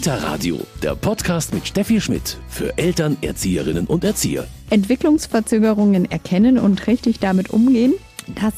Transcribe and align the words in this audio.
Kita 0.00 0.14
Radio, 0.14 0.58
der 0.82 0.94
Podcast 0.94 1.52
mit 1.52 1.68
Steffi 1.68 2.00
Schmidt 2.00 2.38
für 2.48 2.78
Eltern, 2.78 3.18
Erzieherinnen 3.20 3.86
und 3.86 4.02
Erzieher. 4.02 4.46
Entwicklungsverzögerungen 4.70 6.10
erkennen 6.10 6.58
und 6.58 6.86
richtig 6.86 7.18
damit 7.18 7.50
umgehen, 7.50 7.92
das 8.28 8.54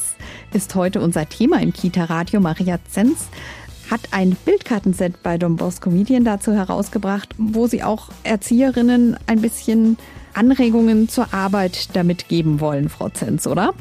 ist 0.52 0.72
heute 0.76 1.00
unser 1.00 1.28
Thema 1.28 1.60
im 1.60 1.72
Kita 1.72 2.04
Radio. 2.04 2.38
Maria 2.38 2.78
Zenz 2.88 3.26
hat 3.90 4.02
ein 4.12 4.36
Bildkartenset 4.44 5.20
bei 5.24 5.36
Don 5.36 5.56
Bosco 5.56 5.90
Medien 5.90 6.24
dazu 6.24 6.52
herausgebracht, 6.52 7.34
wo 7.38 7.66
sie 7.66 7.82
auch 7.82 8.10
Erzieherinnen 8.22 9.16
ein 9.26 9.40
bisschen 9.40 9.98
Anregungen 10.34 11.08
zur 11.08 11.34
Arbeit 11.34 11.96
damit 11.96 12.28
geben 12.28 12.60
wollen, 12.60 12.88
Frau 12.88 13.08
Zenz, 13.08 13.48
oder? 13.48 13.74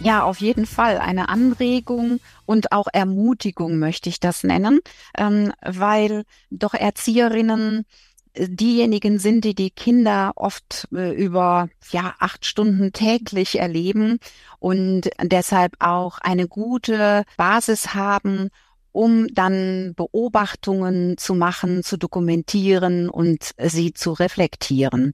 Ja, 0.00 0.22
auf 0.22 0.40
jeden 0.40 0.64
Fall 0.64 0.98
eine 0.98 1.28
Anregung 1.28 2.20
und 2.46 2.70
auch 2.70 2.86
Ermutigung 2.92 3.78
möchte 3.78 4.08
ich 4.08 4.20
das 4.20 4.44
nennen, 4.44 4.78
ähm, 5.16 5.52
weil 5.60 6.22
doch 6.50 6.72
Erzieherinnen 6.72 7.84
äh, 8.34 8.48
diejenigen 8.48 9.18
sind, 9.18 9.44
die 9.44 9.56
die 9.56 9.70
Kinder 9.70 10.32
oft 10.36 10.86
äh, 10.94 11.12
über 11.12 11.68
ja 11.90 12.14
acht 12.20 12.46
Stunden 12.46 12.92
täglich 12.92 13.58
erleben 13.58 14.20
und 14.60 15.10
deshalb 15.20 15.74
auch 15.80 16.18
eine 16.18 16.46
gute 16.46 17.24
Basis 17.36 17.94
haben, 17.94 18.50
um 18.92 19.26
dann 19.34 19.94
Beobachtungen 19.96 21.18
zu 21.18 21.34
machen, 21.34 21.82
zu 21.82 21.96
dokumentieren 21.96 23.08
und 23.08 23.50
sie 23.58 23.92
zu 23.94 24.12
reflektieren. 24.12 25.12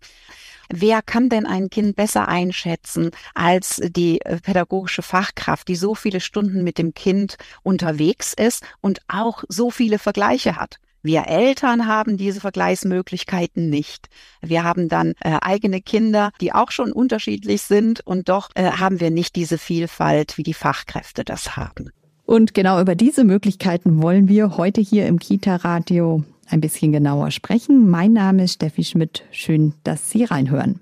Wer 0.77 1.03
kann 1.03 1.29
denn 1.29 1.47
ein 1.47 1.71
Kind 1.71 1.95
besser 1.95 2.27
einschätzen 2.27 3.13
als 3.33 3.81
die 3.91 4.21
äh, 4.23 4.41
pädagogische 4.41 5.03
Fachkraft, 5.03 5.69
die 5.69 5.77
so 5.77 5.95
viele 5.95 6.19
Stunden 6.19 6.65
mit 6.65 6.79
dem 6.79 6.95
Kind 6.95 7.37
unterwegs 7.63 8.35
ist 8.35 8.65
und 8.81 8.99
auch 9.07 9.45
so 9.49 9.71
viele 9.71 10.01
Vergleiche 10.01 10.57
hat? 10.57 10.81
Wir 11.01 11.29
Eltern 11.29 11.87
haben 11.87 12.17
diese 12.17 12.41
Vergleichsmöglichkeiten 12.41 13.71
nicht. 13.71 14.09
Wir 14.43 14.65
haben 14.65 14.89
dann 14.89 15.15
äh, 15.21 15.39
eigene 15.43 15.81
Kinder, 15.81 16.33
die 16.41 16.53
auch 16.53 16.73
schon 16.73 16.91
unterschiedlich 16.91 17.63
sind 17.63 18.05
und 18.05 18.29
doch 18.29 18.51
äh, 18.57 18.73
haben 18.73 18.99
wir 18.99 19.13
nicht 19.13 19.37
diese 19.37 19.59
Vielfalt, 19.59 20.39
wie 20.39 20.43
die 20.43 20.55
Fachkräfte 20.55 21.25
das 21.25 21.57
haben. 21.57 21.91
Und 22.27 22.53
genau 22.53 22.81
über 22.81 22.97
diese 22.97 23.23
Möglichkeiten 23.23 24.03
wollen 24.03 24.27
wir 24.29 24.57
heute 24.57 24.81
hier 24.81 25.07
im 25.07 25.21
Kita-Radio 25.21 26.25
ein 26.49 26.61
bisschen 26.61 26.93
genauer 26.93 27.31
sprechen. 27.31 27.91
Mein 27.91 28.13
Name 28.13 28.45
ist 28.45 28.55
Steffi 28.55 28.85
Schmidt. 28.85 29.25
Schön, 29.31 29.75
dass 29.85 30.11
Sie 30.11 30.25
reinhören. 30.25 30.81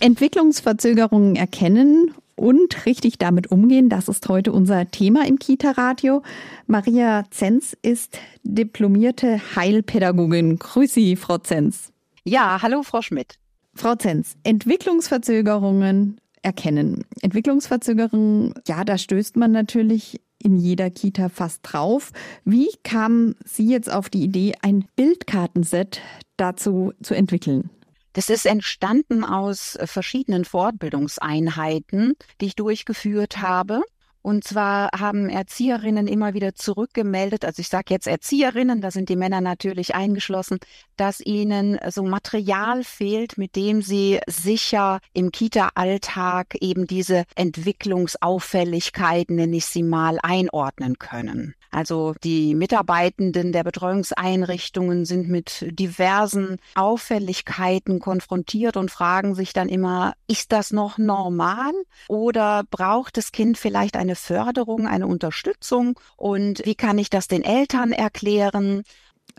Entwicklungsverzögerungen 0.00 1.36
erkennen 1.36 2.12
und 2.36 2.84
richtig 2.84 3.18
damit 3.18 3.50
umgehen, 3.50 3.88
das 3.88 4.08
ist 4.08 4.28
heute 4.28 4.52
unser 4.52 4.90
Thema 4.90 5.26
im 5.26 5.38
Kita-Radio. 5.38 6.22
Maria 6.66 7.24
Zenz 7.30 7.76
ist 7.80 8.18
diplomierte 8.42 9.40
Heilpädagogin. 9.56 10.58
Grüße 10.58 10.94
Sie, 10.94 11.16
Frau 11.16 11.38
Zenz. 11.38 11.92
Ja, 12.24 12.60
hallo, 12.60 12.82
Frau 12.82 13.00
Schmidt. 13.00 13.38
Frau 13.74 13.94
Zenz, 13.94 14.36
Entwicklungsverzögerungen 14.44 16.20
erkennen. 16.42 17.04
Entwicklungsverzögerungen, 17.22 18.54
ja, 18.68 18.84
da 18.84 18.98
stößt 18.98 19.36
man 19.36 19.52
natürlich 19.52 20.20
in 20.42 20.56
jeder 20.56 20.90
Kita 20.90 21.28
fast 21.28 21.60
drauf. 21.62 22.12
Wie 22.44 22.68
kam 22.82 23.34
Sie 23.44 23.68
jetzt 23.68 23.90
auf 23.90 24.08
die 24.10 24.22
Idee, 24.22 24.54
ein 24.62 24.86
Bildkartenset 24.96 26.00
dazu 26.36 26.92
zu 27.02 27.14
entwickeln? 27.14 27.70
Das 28.12 28.30
ist 28.30 28.46
entstanden 28.46 29.24
aus 29.24 29.78
verschiedenen 29.84 30.46
Fortbildungseinheiten, 30.46 32.14
die 32.40 32.46
ich 32.46 32.56
durchgeführt 32.56 33.42
habe. 33.42 33.82
Und 34.26 34.42
zwar 34.42 34.90
haben 34.98 35.28
Erzieherinnen 35.28 36.08
immer 36.08 36.34
wieder 36.34 36.56
zurückgemeldet, 36.56 37.44
also 37.44 37.60
ich 37.60 37.68
sage 37.68 37.94
jetzt 37.94 38.08
Erzieherinnen, 38.08 38.80
da 38.80 38.90
sind 38.90 39.08
die 39.08 39.14
Männer 39.14 39.40
natürlich 39.40 39.94
eingeschlossen, 39.94 40.58
dass 40.96 41.20
ihnen 41.20 41.78
so 41.90 42.02
Material 42.02 42.82
fehlt, 42.82 43.38
mit 43.38 43.54
dem 43.54 43.82
sie 43.82 44.18
sicher 44.26 44.98
im 45.12 45.30
Kita-Alltag 45.30 46.56
eben 46.60 46.88
diese 46.88 47.22
Entwicklungsauffälligkeiten, 47.36 49.36
nenne 49.36 49.58
ich 49.58 49.66
sie 49.66 49.84
mal, 49.84 50.18
einordnen 50.24 50.98
können. 50.98 51.54
Also 51.76 52.14
die 52.24 52.54
Mitarbeitenden 52.54 53.52
der 53.52 53.62
Betreuungseinrichtungen 53.62 55.04
sind 55.04 55.28
mit 55.28 55.66
diversen 55.78 56.56
Auffälligkeiten 56.74 57.98
konfrontiert 57.98 58.78
und 58.78 58.90
fragen 58.90 59.34
sich 59.34 59.52
dann 59.52 59.68
immer, 59.68 60.14
ist 60.26 60.52
das 60.52 60.72
noch 60.72 60.96
normal 60.96 61.72
oder 62.08 62.64
braucht 62.70 63.18
das 63.18 63.30
Kind 63.30 63.58
vielleicht 63.58 63.94
eine 63.94 64.16
Förderung, 64.16 64.86
eine 64.86 65.06
Unterstützung 65.06 66.00
und 66.16 66.64
wie 66.64 66.76
kann 66.76 66.96
ich 66.96 67.10
das 67.10 67.28
den 67.28 67.44
Eltern 67.44 67.92
erklären? 67.92 68.82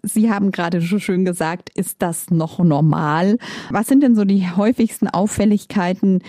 Sie 0.03 0.29
haben 0.29 0.51
gerade 0.51 0.79
so 0.79 0.99
schön 0.99 1.25
gesagt, 1.25 1.71
ist 1.73 2.03
das 2.03 2.29
noch 2.29 2.59
normal? 2.59 3.39
Was 3.71 3.87
sind 3.87 4.03
denn 4.03 4.15
so 4.15 4.25
die 4.25 4.47
häufigsten 4.47 5.07
Auffälligkeiten, 5.07 6.21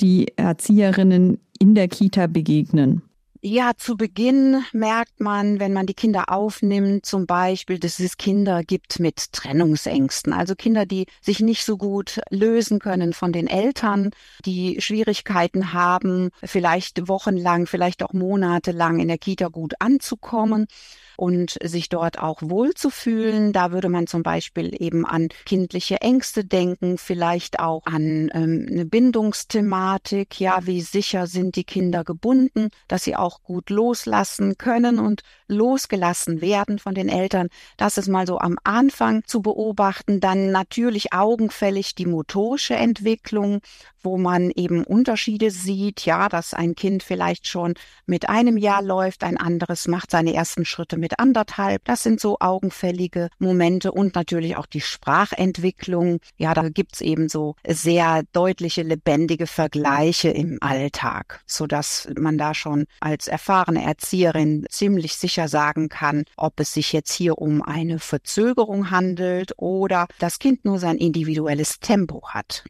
die 0.00 0.32
Erzieherinnen 0.38 1.38
in 1.58 1.74
der 1.74 1.88
Kita 1.88 2.28
begegnen? 2.28 3.02
Ja, 3.42 3.72
zu 3.74 3.96
Beginn 3.96 4.62
merkt 4.74 5.18
man, 5.18 5.60
wenn 5.60 5.72
man 5.72 5.86
die 5.86 5.94
Kinder 5.94 6.30
aufnimmt, 6.30 7.06
zum 7.06 7.24
Beispiel, 7.24 7.78
dass 7.78 7.98
es 7.98 8.18
Kinder 8.18 8.62
gibt 8.62 9.00
mit 9.00 9.32
Trennungsängsten. 9.32 10.34
Also 10.34 10.54
Kinder, 10.54 10.84
die 10.84 11.06
sich 11.22 11.40
nicht 11.40 11.64
so 11.64 11.78
gut 11.78 12.20
lösen 12.28 12.80
können 12.80 13.14
von 13.14 13.32
den 13.32 13.46
Eltern, 13.46 14.10
die 14.44 14.78
Schwierigkeiten 14.82 15.72
haben, 15.72 16.28
vielleicht 16.44 17.08
wochenlang, 17.08 17.66
vielleicht 17.66 18.02
auch 18.02 18.12
monatelang 18.12 19.00
in 19.00 19.08
der 19.08 19.16
Kita 19.16 19.48
gut 19.48 19.72
anzukommen 19.78 20.66
und 21.20 21.58
sich 21.62 21.90
dort 21.90 22.18
auch 22.18 22.40
wohlzufühlen. 22.40 23.52
Da 23.52 23.72
würde 23.72 23.90
man 23.90 24.06
zum 24.06 24.22
Beispiel 24.22 24.74
eben 24.80 25.04
an 25.04 25.28
kindliche 25.44 26.00
Ängste 26.00 26.46
denken, 26.46 26.96
vielleicht 26.96 27.60
auch 27.60 27.84
an 27.84 28.30
ähm, 28.32 28.66
eine 28.70 28.86
Bindungsthematik. 28.86 30.40
Ja, 30.40 30.60
wie 30.64 30.80
sicher 30.80 31.26
sind 31.26 31.56
die 31.56 31.64
Kinder 31.64 32.04
gebunden, 32.04 32.70
dass 32.88 33.04
sie 33.04 33.16
auch 33.16 33.42
gut 33.42 33.68
loslassen 33.68 34.56
können 34.56 34.98
und 34.98 35.20
losgelassen 35.46 36.40
werden 36.40 36.78
von 36.78 36.94
den 36.94 37.10
Eltern. 37.10 37.48
Das 37.76 37.98
ist 37.98 38.08
mal 38.08 38.26
so 38.26 38.38
am 38.38 38.56
Anfang 38.64 39.22
zu 39.26 39.42
beobachten. 39.42 40.20
Dann 40.20 40.50
natürlich 40.50 41.12
augenfällig 41.12 41.94
die 41.94 42.06
motorische 42.06 42.76
Entwicklung, 42.76 43.60
wo 44.02 44.16
man 44.16 44.50
eben 44.52 44.84
Unterschiede 44.84 45.50
sieht. 45.50 46.06
Ja, 46.06 46.30
dass 46.30 46.54
ein 46.54 46.74
Kind 46.74 47.02
vielleicht 47.02 47.46
schon 47.46 47.74
mit 48.06 48.30
einem 48.30 48.56
Jahr 48.56 48.82
läuft, 48.82 49.22
ein 49.22 49.36
anderes 49.36 49.86
macht 49.86 50.10
seine 50.10 50.32
ersten 50.32 50.64
Schritte 50.64 50.96
mit 50.96 51.09
mit 51.10 51.18
anderthalb. 51.18 51.84
Das 51.84 52.02
sind 52.02 52.20
so 52.20 52.36
augenfällige 52.40 53.28
Momente 53.38 53.92
und 53.92 54.14
natürlich 54.14 54.56
auch 54.56 54.66
die 54.66 54.80
Sprachentwicklung. 54.80 56.20
Ja, 56.36 56.54
da 56.54 56.68
gibt's 56.68 57.00
eben 57.00 57.28
so 57.28 57.54
sehr 57.66 58.22
deutliche, 58.32 58.82
lebendige 58.82 59.46
Vergleiche 59.46 60.30
im 60.30 60.58
Alltag, 60.60 61.42
so 61.46 61.66
dass 61.66 62.08
man 62.18 62.38
da 62.38 62.54
schon 62.54 62.86
als 63.00 63.28
erfahrene 63.28 63.84
Erzieherin 63.84 64.66
ziemlich 64.68 65.16
sicher 65.16 65.48
sagen 65.48 65.88
kann, 65.88 66.24
ob 66.36 66.60
es 66.60 66.74
sich 66.74 66.92
jetzt 66.92 67.12
hier 67.12 67.38
um 67.38 67.62
eine 67.62 67.98
Verzögerung 67.98 68.90
handelt 68.90 69.52
oder 69.56 70.06
das 70.18 70.38
Kind 70.38 70.64
nur 70.64 70.78
sein 70.78 70.96
individuelles 70.96 71.80
Tempo 71.80 72.22
hat. 72.28 72.64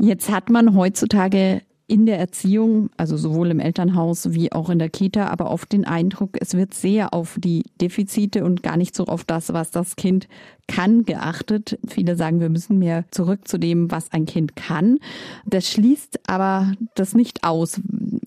Jetzt 0.00 0.30
hat 0.30 0.48
man 0.48 0.76
heutzutage 0.76 1.62
in 1.88 2.04
der 2.04 2.18
Erziehung, 2.18 2.90
also 2.98 3.16
sowohl 3.16 3.50
im 3.50 3.60
Elternhaus 3.60 4.32
wie 4.34 4.52
auch 4.52 4.68
in 4.68 4.78
der 4.78 4.90
Kita, 4.90 5.28
aber 5.28 5.50
oft 5.50 5.72
den 5.72 5.86
Eindruck, 5.86 6.36
es 6.38 6.52
wird 6.54 6.74
sehr 6.74 7.14
auf 7.14 7.38
die 7.40 7.64
Defizite 7.80 8.44
und 8.44 8.62
gar 8.62 8.76
nicht 8.76 8.94
so 8.94 9.06
auf 9.06 9.24
das, 9.24 9.54
was 9.54 9.70
das 9.70 9.96
Kind 9.96 10.28
kann, 10.68 11.04
geachtet. 11.04 11.78
Viele 11.88 12.14
sagen, 12.14 12.40
wir 12.40 12.50
müssen 12.50 12.78
mehr 12.78 13.06
zurück 13.10 13.48
zu 13.48 13.56
dem, 13.58 13.90
was 13.90 14.12
ein 14.12 14.26
Kind 14.26 14.54
kann. 14.54 14.98
Das 15.46 15.66
schließt 15.66 16.28
aber 16.28 16.72
das 16.94 17.14
nicht 17.14 17.42
aus, 17.42 17.80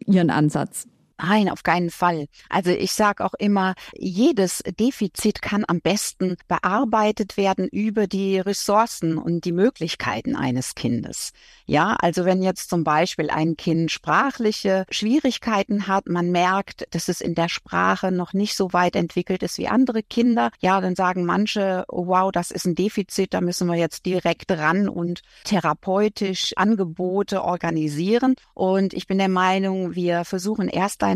Ihren 0.08 0.32
Ansatz. 0.32 0.88
Nein, 1.24 1.50
auf 1.50 1.62
keinen 1.62 1.92
Fall. 1.92 2.26
Also 2.50 2.72
ich 2.72 2.94
sage 2.94 3.24
auch 3.24 3.36
immer, 3.38 3.76
jedes 3.94 4.64
Defizit 4.80 5.42
kann 5.42 5.64
am 5.68 5.80
besten 5.80 6.36
bearbeitet 6.48 7.38
werden 7.38 7.68
über 7.68 8.08
die 8.08 8.40
Ressourcen 8.40 9.18
und 9.18 9.46
die 9.46 9.52
Möglichkeiten 9.52 10.36
eines 10.36 10.74
Kindes. 10.74 11.32
Ja, 11.68 11.96
also 12.00 12.26
wenn 12.26 12.42
jetzt 12.42 12.70
zum 12.70 12.84
Beispiel 12.84 13.30
ein 13.30 13.56
Kind 13.56 13.92
sprachliche 13.92 14.86
Schwierigkeiten 14.90 15.88
hat, 15.88 16.08
man 16.08 16.32
merkt, 16.32 16.88
dass 16.90 17.08
es 17.08 17.22
in 17.22 17.36
der 17.36 17.50
Sprache 17.50 18.12
noch 18.12 18.34
nicht 18.34 18.56
so 18.56 18.74
weit 18.74 18.96
entwickelt 18.96 19.44
ist 19.44 19.60
wie 19.60 19.68
andere 19.68 20.02
Kinder, 20.02 20.50
ja, 20.60 20.82
dann 20.82 20.96
sagen 20.96 21.26
manche, 21.26 21.86
wow, 21.88 22.32
das 22.32 22.50
ist 22.50 22.66
ein 22.66 22.76
Defizit, 22.76 23.34
da 23.34 23.42
müssen 23.42 23.68
wir 23.68 23.76
jetzt 23.76 24.08
direkt 24.08 24.52
ran 24.52 24.90
und 24.90 25.22
therapeutisch 25.44 26.54
Angebote 26.56 27.44
organisieren. 27.44 28.36
Und 28.56 28.94
ich 28.96 29.06
bin 29.06 29.20
der 29.20 29.30
Meinung, 29.30 29.94
wir 29.94 30.26
versuchen 30.26 30.68
erst 30.68 31.04
einmal 31.04 31.11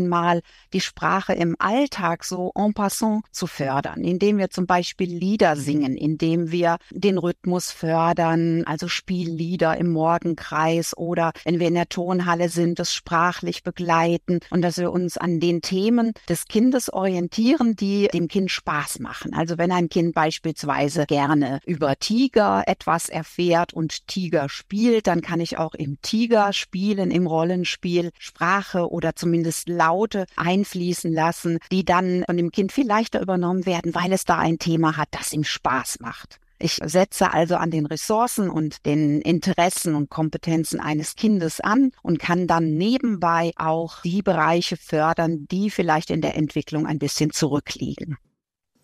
die 0.72 0.80
Sprache 0.80 1.32
im 1.32 1.56
Alltag 1.58 2.24
so 2.24 2.52
en 2.54 2.74
passant 2.74 3.24
zu 3.30 3.46
fördern, 3.46 4.02
indem 4.02 4.38
wir 4.38 4.50
zum 4.50 4.66
Beispiel 4.66 5.08
Lieder 5.08 5.56
singen, 5.56 5.96
indem 5.96 6.50
wir 6.50 6.78
den 6.90 7.18
Rhythmus 7.18 7.70
fördern, 7.70 8.64
also 8.66 8.88
Spiellieder 8.88 9.76
im 9.76 9.90
Morgenkreis 9.90 10.96
oder 10.96 11.32
wenn 11.44 11.60
wir 11.60 11.68
in 11.68 11.74
der 11.74 11.88
Tonhalle 11.88 12.48
sind, 12.48 12.78
das 12.78 12.92
sprachlich 12.92 13.62
begleiten 13.62 14.40
und 14.50 14.62
dass 14.62 14.78
wir 14.78 14.92
uns 14.92 15.16
an 15.16 15.40
den 15.40 15.62
Themen 15.62 16.12
des 16.28 16.46
Kindes 16.46 16.92
orientieren, 16.92 17.76
die 17.76 18.08
dem 18.08 18.28
Kind 18.28 18.50
Spaß 18.50 18.98
machen. 19.00 19.34
Also 19.34 19.58
wenn 19.58 19.72
ein 19.72 19.88
Kind 19.88 20.14
beispielsweise 20.14 21.06
gerne 21.06 21.60
über 21.66 21.96
Tiger 21.96 22.64
etwas 22.66 23.08
erfährt 23.08 23.72
und 23.72 24.06
Tiger 24.06 24.48
spielt, 24.48 25.06
dann 25.06 25.20
kann 25.20 25.40
ich 25.40 25.58
auch 25.58 25.74
im 25.74 25.98
Tiger 26.02 26.52
spielen, 26.52 27.10
im 27.10 27.26
Rollenspiel 27.26 28.10
Sprache 28.18 28.90
oder 28.90 29.14
zumindest 29.14 29.68
Laute 29.86 30.26
einfließen 30.36 31.12
lassen, 31.12 31.58
die 31.70 31.84
dann 31.84 32.24
von 32.26 32.36
dem 32.36 32.50
Kind 32.50 32.72
viel 32.72 32.86
leichter 32.86 33.20
übernommen 33.20 33.66
werden, 33.66 33.94
weil 33.94 34.12
es 34.12 34.24
da 34.24 34.38
ein 34.38 34.58
Thema 34.58 34.96
hat, 34.96 35.08
das 35.12 35.32
ihm 35.32 35.44
Spaß 35.44 36.00
macht. 36.00 36.40
Ich 36.58 36.78
setze 36.82 37.32
also 37.32 37.56
an 37.56 37.70
den 37.70 37.86
Ressourcen 37.86 38.48
und 38.48 38.86
den 38.86 39.20
Interessen 39.20 39.94
und 39.94 40.08
Kompetenzen 40.08 40.80
eines 40.80 41.14
Kindes 41.14 41.60
an 41.60 41.92
und 42.02 42.18
kann 42.18 42.46
dann 42.46 42.74
nebenbei 42.74 43.52
auch 43.56 44.00
die 44.02 44.22
Bereiche 44.22 44.78
fördern, 44.78 45.46
die 45.50 45.70
vielleicht 45.70 46.10
in 46.10 46.22
der 46.22 46.34
Entwicklung 46.34 46.86
ein 46.86 46.98
bisschen 46.98 47.30
zurückliegen. 47.30 48.16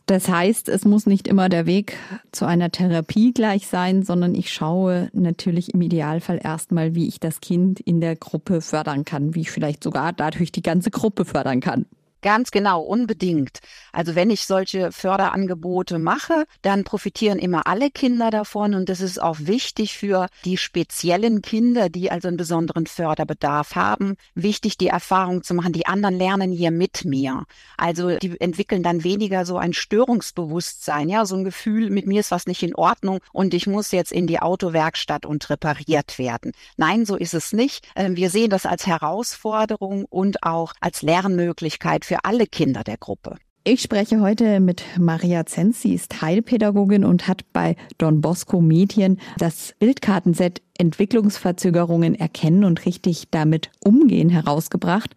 Das 0.06 0.28
heißt, 0.28 0.68
es 0.68 0.84
muss 0.84 1.06
nicht 1.06 1.28
immer 1.28 1.48
der 1.48 1.66
Weg 1.66 1.96
zu 2.32 2.44
einer 2.44 2.70
Therapie 2.70 3.32
gleich 3.32 3.68
sein, 3.68 4.02
sondern 4.02 4.34
ich 4.34 4.52
schaue 4.52 5.08
natürlich 5.12 5.74
im 5.74 5.80
Idealfall 5.80 6.40
erstmal, 6.42 6.94
wie 6.94 7.06
ich 7.06 7.20
das 7.20 7.40
Kind 7.40 7.78
in 7.80 8.00
der 8.00 8.16
Gruppe 8.16 8.60
fördern 8.60 9.04
kann, 9.04 9.34
wie 9.34 9.42
ich 9.42 9.50
vielleicht 9.50 9.82
sogar 9.84 10.12
dadurch 10.12 10.50
die 10.50 10.62
ganze 10.62 10.90
Gruppe 10.90 11.24
fördern 11.24 11.60
kann. 11.60 11.86
Ganz 12.22 12.52
genau, 12.52 12.82
unbedingt. 12.82 13.58
Also 13.90 14.14
wenn 14.14 14.30
ich 14.30 14.46
solche 14.46 14.92
Förderangebote 14.92 15.98
mache, 15.98 16.44
dann 16.62 16.84
profitieren 16.84 17.40
immer 17.40 17.66
alle 17.66 17.90
Kinder 17.90 18.30
davon 18.30 18.74
und 18.74 18.88
das 18.88 19.00
ist 19.00 19.20
auch 19.20 19.38
wichtig 19.40 19.98
für 19.98 20.28
die 20.44 20.56
speziellen 20.56 21.42
Kinder, 21.42 21.88
die 21.88 22.12
also 22.12 22.28
einen 22.28 22.36
besonderen 22.36 22.86
Förderbedarf 22.86 23.74
haben, 23.74 24.14
wichtig 24.36 24.78
die 24.78 24.86
Erfahrung 24.86 25.42
zu 25.42 25.52
machen, 25.54 25.72
die 25.72 25.86
anderen 25.86 26.16
lernen 26.16 26.52
hier 26.52 26.70
mit 26.70 27.04
mir. 27.04 27.44
Also 27.76 28.16
die 28.16 28.40
entwickeln 28.40 28.84
dann 28.84 29.02
weniger 29.02 29.44
so 29.44 29.58
ein 29.58 29.72
Störungsbewusstsein, 29.72 31.08
ja, 31.08 31.26
so 31.26 31.34
ein 31.34 31.44
Gefühl, 31.44 31.90
mit 31.90 32.06
mir 32.06 32.20
ist 32.20 32.30
was 32.30 32.46
nicht 32.46 32.62
in 32.62 32.76
Ordnung 32.76 33.18
und 33.32 33.52
ich 33.52 33.66
muss 33.66 33.90
jetzt 33.90 34.12
in 34.12 34.28
die 34.28 34.38
Autowerkstatt 34.38 35.26
und 35.26 35.50
repariert 35.50 36.20
werden. 36.20 36.52
Nein, 36.76 37.04
so 37.04 37.16
ist 37.16 37.34
es 37.34 37.52
nicht. 37.52 37.84
Ähm, 37.96 38.14
wir 38.14 38.30
sehen 38.30 38.50
das 38.50 38.64
als 38.64 38.86
Herausforderung 38.86 40.04
und 40.04 40.44
auch 40.44 40.72
als 40.80 41.02
Lernmöglichkeit 41.02 42.04
für 42.12 42.26
alle 42.26 42.46
Kinder 42.46 42.84
der 42.84 42.98
Gruppe. 42.98 43.36
Ich 43.64 43.80
spreche 43.80 44.20
heute 44.20 44.60
mit 44.60 44.84
Maria 44.98 45.46
Zenz. 45.46 45.80
Sie 45.80 45.94
ist 45.94 46.20
Heilpädagogin 46.20 47.06
und 47.06 47.26
hat 47.26 47.50
bei 47.54 47.74
Don 47.96 48.20
Bosco 48.20 48.60
Medien 48.60 49.18
das 49.38 49.74
Bildkartenset 49.78 50.60
Entwicklungsverzögerungen 50.76 52.14
erkennen 52.14 52.64
und 52.64 52.84
richtig 52.84 53.30
damit 53.30 53.70
umgehen 53.82 54.28
herausgebracht. 54.28 55.14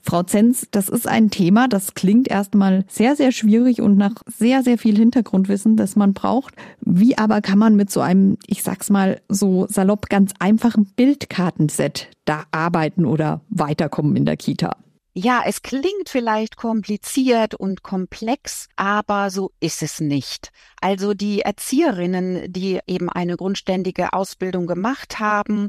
Frau 0.00 0.24
Zenz, 0.24 0.66
das 0.72 0.88
ist 0.88 1.06
ein 1.06 1.30
Thema, 1.30 1.68
das 1.68 1.94
klingt 1.94 2.26
erstmal 2.26 2.84
sehr, 2.88 3.14
sehr 3.14 3.30
schwierig 3.30 3.80
und 3.80 3.96
nach 3.96 4.14
sehr, 4.26 4.64
sehr 4.64 4.78
viel 4.78 4.96
Hintergrundwissen, 4.96 5.76
das 5.76 5.94
man 5.94 6.12
braucht. 6.12 6.56
Wie 6.80 7.16
aber 7.16 7.40
kann 7.40 7.60
man 7.60 7.76
mit 7.76 7.88
so 7.92 8.00
einem, 8.00 8.36
ich 8.48 8.64
sag's 8.64 8.90
mal 8.90 9.20
so 9.28 9.68
salopp, 9.68 10.08
ganz 10.08 10.32
einfachen 10.40 10.86
Bildkartenset 10.96 12.08
da 12.24 12.46
arbeiten 12.50 13.06
oder 13.06 13.42
weiterkommen 13.48 14.16
in 14.16 14.24
der 14.24 14.36
Kita? 14.36 14.76
Ja, 15.14 15.42
es 15.44 15.60
klingt 15.60 16.08
vielleicht 16.08 16.56
kompliziert 16.56 17.54
und 17.54 17.82
komplex, 17.82 18.68
aber 18.76 19.30
so 19.30 19.52
ist 19.60 19.82
es 19.82 20.00
nicht. 20.00 20.52
Also 20.82 21.14
die 21.14 21.42
Erzieherinnen, 21.42 22.52
die 22.52 22.80
eben 22.88 23.08
eine 23.08 23.36
grundständige 23.36 24.12
Ausbildung 24.12 24.66
gemacht 24.66 25.20
haben, 25.20 25.68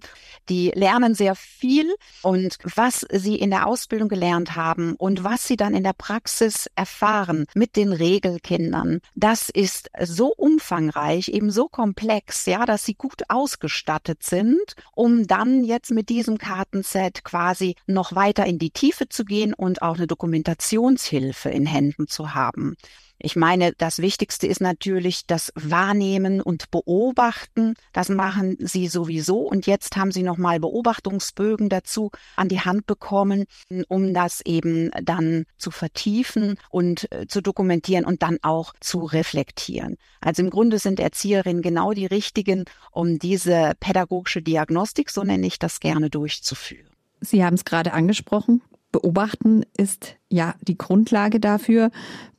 die 0.50 0.71
lernen 0.74 1.13
sehr 1.13 1.36
viel 1.36 1.94
und 2.24 2.57
was 2.75 3.06
sie 3.12 3.36
in 3.36 3.51
der 3.51 3.68
Ausbildung 3.68 4.10
gelernt 4.10 4.56
haben 4.56 4.95
und 4.95 5.24
was 5.24 5.48
sie 5.48 5.56
dann 5.56 5.75
in 5.75 5.83
der 5.83 5.94
Praxis 5.94 6.68
erfahren 6.75 7.45
mit 7.54 7.75
den 7.75 7.94
Regelkindern, 7.94 9.01
das 9.13 9.50
ist 9.50 9.92
so 10.01 10.33
umfangreich, 10.36 11.27
eben 11.27 11.51
so 11.51 11.68
komplex, 11.68 12.48
ja, 12.48 12.65
dass 12.65 12.83
sie 12.83 12.95
gut 12.95 13.21
ausgestattet 13.30 14.24
sind, 14.24 14.74
um 14.95 15.27
dann 15.27 15.63
jetzt 15.63 15.92
mit 15.92 16.10
diesem 16.10 16.39
Kartenset 16.39 17.24
quasi 17.24 17.75
noch 17.86 18.15
weiter 18.15 18.48
in 18.48 18.57
die 18.57 18.71
Tiefe 18.71 19.07
zu 19.10 19.25
gehen 19.25 19.54
und 19.54 19.83
auch 19.83 19.98
eine 19.98 20.07
Dokumentationshilfe 20.07 21.50
in 21.50 21.68
Händen 21.68 22.07
zu 22.07 22.33
haben. 22.33 22.77
Ich 23.25 23.37
meine, 23.37 23.71
das 23.71 23.99
Wichtigste 23.99 24.47
ist 24.47 24.59
natürlich 24.59 25.25
das 25.25 25.53
Wahrnehmen 25.55 26.41
und 26.41 26.69
Beobachten. 26.71 27.75
Das 27.93 28.09
machen 28.09 28.57
Sie 28.59 28.89
sowieso. 28.89 29.37
Und 29.37 29.65
jetzt 29.65 29.95
haben 29.95 30.11
Sie 30.11 30.23
nochmal 30.23 30.59
Beobachtungsbögen 30.59 31.69
dazu 31.69 32.11
an 32.35 32.49
die 32.49 32.59
Hand 32.59 32.85
bekommen, 32.85 33.45
um 33.87 34.13
das 34.13 34.41
eben 34.41 34.91
dann 35.01 35.45
zu 35.57 35.71
vertiefen 35.71 36.57
und 36.69 37.09
äh, 37.13 37.25
zu 37.25 37.41
dokumentieren 37.41 38.03
und 38.03 38.23
dann 38.23 38.39
auch 38.41 38.73
zu 38.81 39.05
reflektieren. 39.05 39.95
Also 40.19 40.43
im 40.43 40.49
Grunde 40.49 40.77
sind 40.77 40.99
Erzieherinnen 40.99 41.61
genau 41.61 41.93
die 41.93 42.05
richtigen, 42.05 42.65
um 42.91 43.19
diese 43.19 43.71
pädagogische 43.79 44.41
Diagnostik, 44.41 45.09
so 45.09 45.23
nenne 45.23 45.47
ich 45.47 45.59
das 45.59 45.79
gerne, 45.79 46.09
durchzuführen. 46.09 46.91
Sie 47.21 47.45
haben 47.45 47.53
es 47.53 47.63
gerade 47.63 47.93
angesprochen. 47.93 48.61
Beobachten 48.93 49.63
ist 49.75 50.15
ja 50.29 50.53
die 50.61 50.77
Grundlage 50.77 51.39
dafür, 51.39 51.89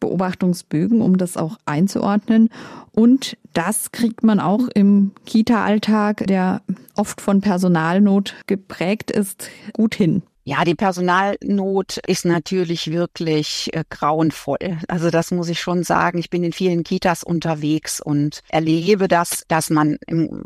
Beobachtungsbögen, 0.00 1.02
um 1.02 1.18
das 1.18 1.36
auch 1.36 1.58
einzuordnen. 1.66 2.48
Und 2.92 3.36
das 3.52 3.92
kriegt 3.92 4.22
man 4.22 4.40
auch 4.40 4.68
im 4.68 5.10
Kita-Alltag, 5.26 6.26
der 6.28 6.62
oft 6.94 7.20
von 7.20 7.40
Personalnot 7.40 8.36
geprägt 8.46 9.10
ist, 9.10 9.50
gut 9.72 9.96
hin. 9.96 10.22
Ja, 10.46 10.62
die 10.67 10.75
Personalnot 10.75 11.96
ist 12.06 12.26
natürlich 12.26 12.93
wirklich 12.93 13.70
äh, 13.73 13.82
grauenvoll. 13.88 14.79
Also 14.88 15.08
das 15.08 15.31
muss 15.31 15.49
ich 15.49 15.58
schon 15.58 15.85
sagen. 15.85 16.19
Ich 16.19 16.29
bin 16.29 16.44
in 16.44 16.52
vielen 16.52 16.85
Kitas 16.85 17.25
unterwegs 17.25 17.99
und 17.99 18.43
erlebe 18.49 19.08
das, 19.08 19.44
dass 19.49 19.70
man 19.70 19.96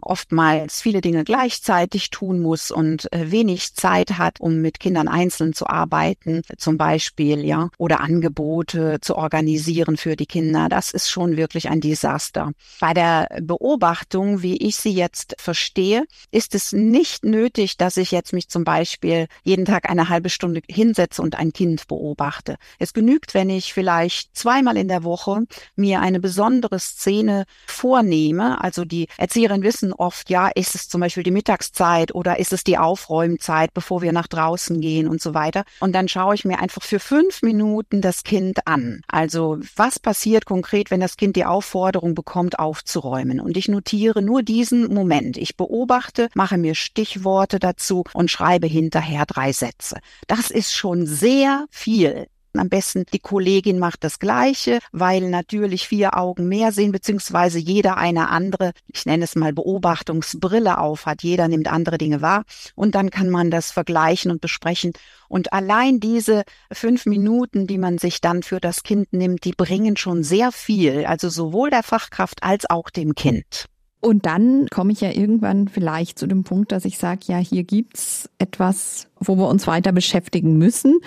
oftmals 0.01 0.81
viele 0.81 1.01
Dinge 1.01 1.25
gleichzeitig 1.25 2.11
tun 2.11 2.39
muss 2.39 2.71
und 2.71 3.13
äh, 3.13 3.33
wenig 3.33 3.75
Zeit 3.75 4.19
hat, 4.19 4.41
um 4.41 4.61
mit 4.61 4.79
Kindern 4.79 5.09
einzeln 5.09 5.53
zu 5.53 5.67
arbeiten, 5.67 6.43
zum 6.57 6.79
Beispiel, 6.79 7.45
ja, 7.45 7.69
oder 7.77 7.99
Angebote 7.99 8.99
zu 9.01 9.17
organisieren 9.17 9.97
für 9.97 10.15
die 10.15 10.27
Kinder. 10.27 10.69
Das 10.69 10.93
ist 10.93 11.11
schon 11.11 11.37
wirklich 11.37 11.71
ein 11.71 11.81
Desaster. 11.81 12.53
Bei 12.79 12.95
der 12.95 13.27
Beobachtung, 13.43 14.43
wie 14.43 14.59
ich 14.59 14.77
sie 14.77 14.93
jetzt 14.93 15.35
verstehe, 15.39 16.05
ist 16.31 16.55
es 16.55 16.73
nicht 16.73 17.25
nötig, 17.25 17.79
dass 17.79 17.97
ich 17.97 18.13
jetzt 18.13 18.33
mich 18.33 18.49
zum 18.49 18.63
Beispiel 18.63 19.27
jeden 19.43 19.65
Tag 19.65 19.88
eine 19.89 20.09
halbe 20.09 20.31
Stunde 20.31 20.61
hinsetze 20.69 21.23
und 21.23 21.37
ein 21.37 21.53
Kind 21.53 21.87
beobachte. 21.89 22.57
Es 22.79 22.93
genügt, 22.93 23.35
wenn 23.35 23.51
ich 23.51 23.73
vielleicht 23.73 24.37
zweimal 24.37 24.77
in 24.77 24.89
der 24.89 25.05
Woche 25.05 25.45
mir 25.77 26.01
eine 26.01 26.21
besondere 26.21 26.79
Szene 26.79 27.45
vornehme. 27.67 28.63
Also 28.63 28.85
die 28.85 29.09
Erzieherinnen 29.17 29.63
wissen 29.63 29.93
oft, 29.93 30.31
ja, 30.31 30.49
ist 30.49 30.75
es 30.75 30.89
zum 30.89 31.01
Beispiel 31.01 31.23
die 31.23 31.31
Mittagszeit 31.31 32.15
oder 32.15 32.39
ist 32.39 32.53
es 32.53 32.65
die 32.65 32.79
Aufräumzeit, 32.79 33.73
bevor 33.75 34.03
wir 34.03 34.13
nach 34.13 34.27
draußen 34.27 34.81
gehen 34.81 35.09
und 35.09 35.23
so 35.23 35.35
weiter. 35.35 35.65
Und 35.81 35.93
dann 35.95 36.09
schaue 36.09 36.35
ich 36.35 36.45
mir 36.45 36.59
einfach 36.59 36.83
für 36.83 37.01
fünf 37.01 37.43
Minuten 37.43 38.01
das 38.01 38.25
Kind 38.25 38.67
an. 38.67 39.01
Also 39.09 39.59
was 39.77 39.99
passiert 39.99 40.45
konkret, 40.45 40.91
wenn 40.91 41.01
das 41.01 41.17
Kind 41.17 41.37
die 41.37 41.45
Aufforderung 41.45 42.15
bekommt, 42.15 42.59
aufzuräumen? 42.59 43.41
Und 43.41 43.57
ich 43.57 43.69
notiere 43.69 44.23
nur 44.23 44.43
diesen 44.43 44.93
Moment. 44.93 45.37
Ich 45.37 45.57
beobachte, 45.57 46.29
mache 46.35 46.59
mir 46.59 46.75
Stichworte 46.75 47.59
dazu 47.59 48.05
und 48.13 48.31
schreibe 48.31 48.67
hinterher 48.67 49.25
drei 49.27 49.53
Sätze. 49.53 49.78
Sätze. 49.79 49.99
Das 50.27 50.51
ist 50.51 50.75
schon 50.75 51.07
sehr 51.07 51.67
viel. 51.71 52.27
Am 52.55 52.71
besten 52.71 53.05
die 53.13 53.21
Kollegin 53.21 53.79
macht 53.79 54.03
das 54.03 54.19
Gleiche, 54.19 54.81
weil 54.91 55.29
natürlich 55.31 55.87
vier 55.87 56.17
Augen 56.17 56.49
mehr 56.49 56.73
sehen, 56.73 56.91
beziehungsweise 56.91 57.59
jeder 57.59 57.99
eine 57.99 58.31
andere, 58.31 58.73
ich 58.89 59.07
nenne 59.07 59.25
es 59.25 59.37
mal 59.37 59.53
Beobachtungsbrille 59.53 60.79
auf 60.79 61.07
hat. 61.07 61.23
Jeder 61.23 61.47
nimmt 61.47 61.69
andere 61.69 61.99
Dinge 61.99 62.21
wahr 62.21 62.45
und 62.75 62.95
dann 62.95 63.11
kann 63.11 63.29
man 63.29 63.51
das 63.51 63.71
vergleichen 63.71 64.31
und 64.31 64.41
besprechen. 64.41 64.93
Und 65.29 65.53
allein 65.53 66.01
diese 66.01 66.43
fünf 66.73 67.07
Minuten, 67.07 67.67
die 67.67 67.79
man 67.79 67.99
sich 67.99 68.21
dann 68.21 68.43
für 68.43 68.61
das 68.61 68.83
Kind 68.83 69.13
nimmt, 69.13 69.45
die 69.45 69.53
bringen 69.53 69.97
schon 69.97 70.25
sehr 70.25 70.51
viel, 70.51 71.05
also 71.05 71.29
sowohl 71.29 71.71
der 71.71 71.83
Fachkraft 71.83 72.43
als 72.43 72.69
auch 72.69 72.91
dem 72.91 73.15
Kind. 73.15 73.67
Und 74.01 74.27
dann 74.27 74.67
komme 74.71 74.93
ich 74.93 75.01
ja 75.01 75.11
irgendwann 75.11 75.69
vielleicht 75.69 76.19
zu 76.19 76.27
dem 76.27 76.45
Punkt, 76.45 76.71
dass 76.73 76.85
ich 76.85 76.99
sage, 76.99 77.21
ja, 77.27 77.39
hier 77.39 77.65
gibt's 77.65 78.31
etwas, 78.39 79.09
wo 79.19 79.37
wir 79.37 79.49
uns 79.49 79.67
weiter 79.67 79.93
beschäftigen 79.93 80.57
müssen. 80.57 81.01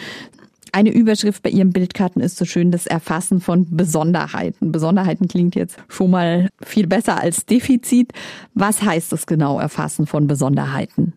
Eine 0.74 0.92
Überschrift 0.92 1.44
bei 1.44 1.50
Ihren 1.50 1.72
Bildkarten 1.72 2.22
ist 2.22 2.38
so 2.38 2.46
schön 2.46 2.72
das 2.72 2.88
Erfassen 2.88 3.42
von 3.42 3.68
Besonderheiten. 3.76 4.72
Besonderheiten 4.72 5.28
klingt 5.28 5.56
jetzt 5.56 5.78
schon 5.90 6.12
mal 6.12 6.50
viel 6.64 6.88
besser 6.88 7.20
als 7.20 7.46
Defizit. 7.46 8.14
Was 8.54 8.82
heißt 8.82 9.12
es 9.14 9.26
genau, 9.26 9.60
Erfassen 9.60 10.06
von 10.06 10.28
Besonderheiten? 10.28 11.14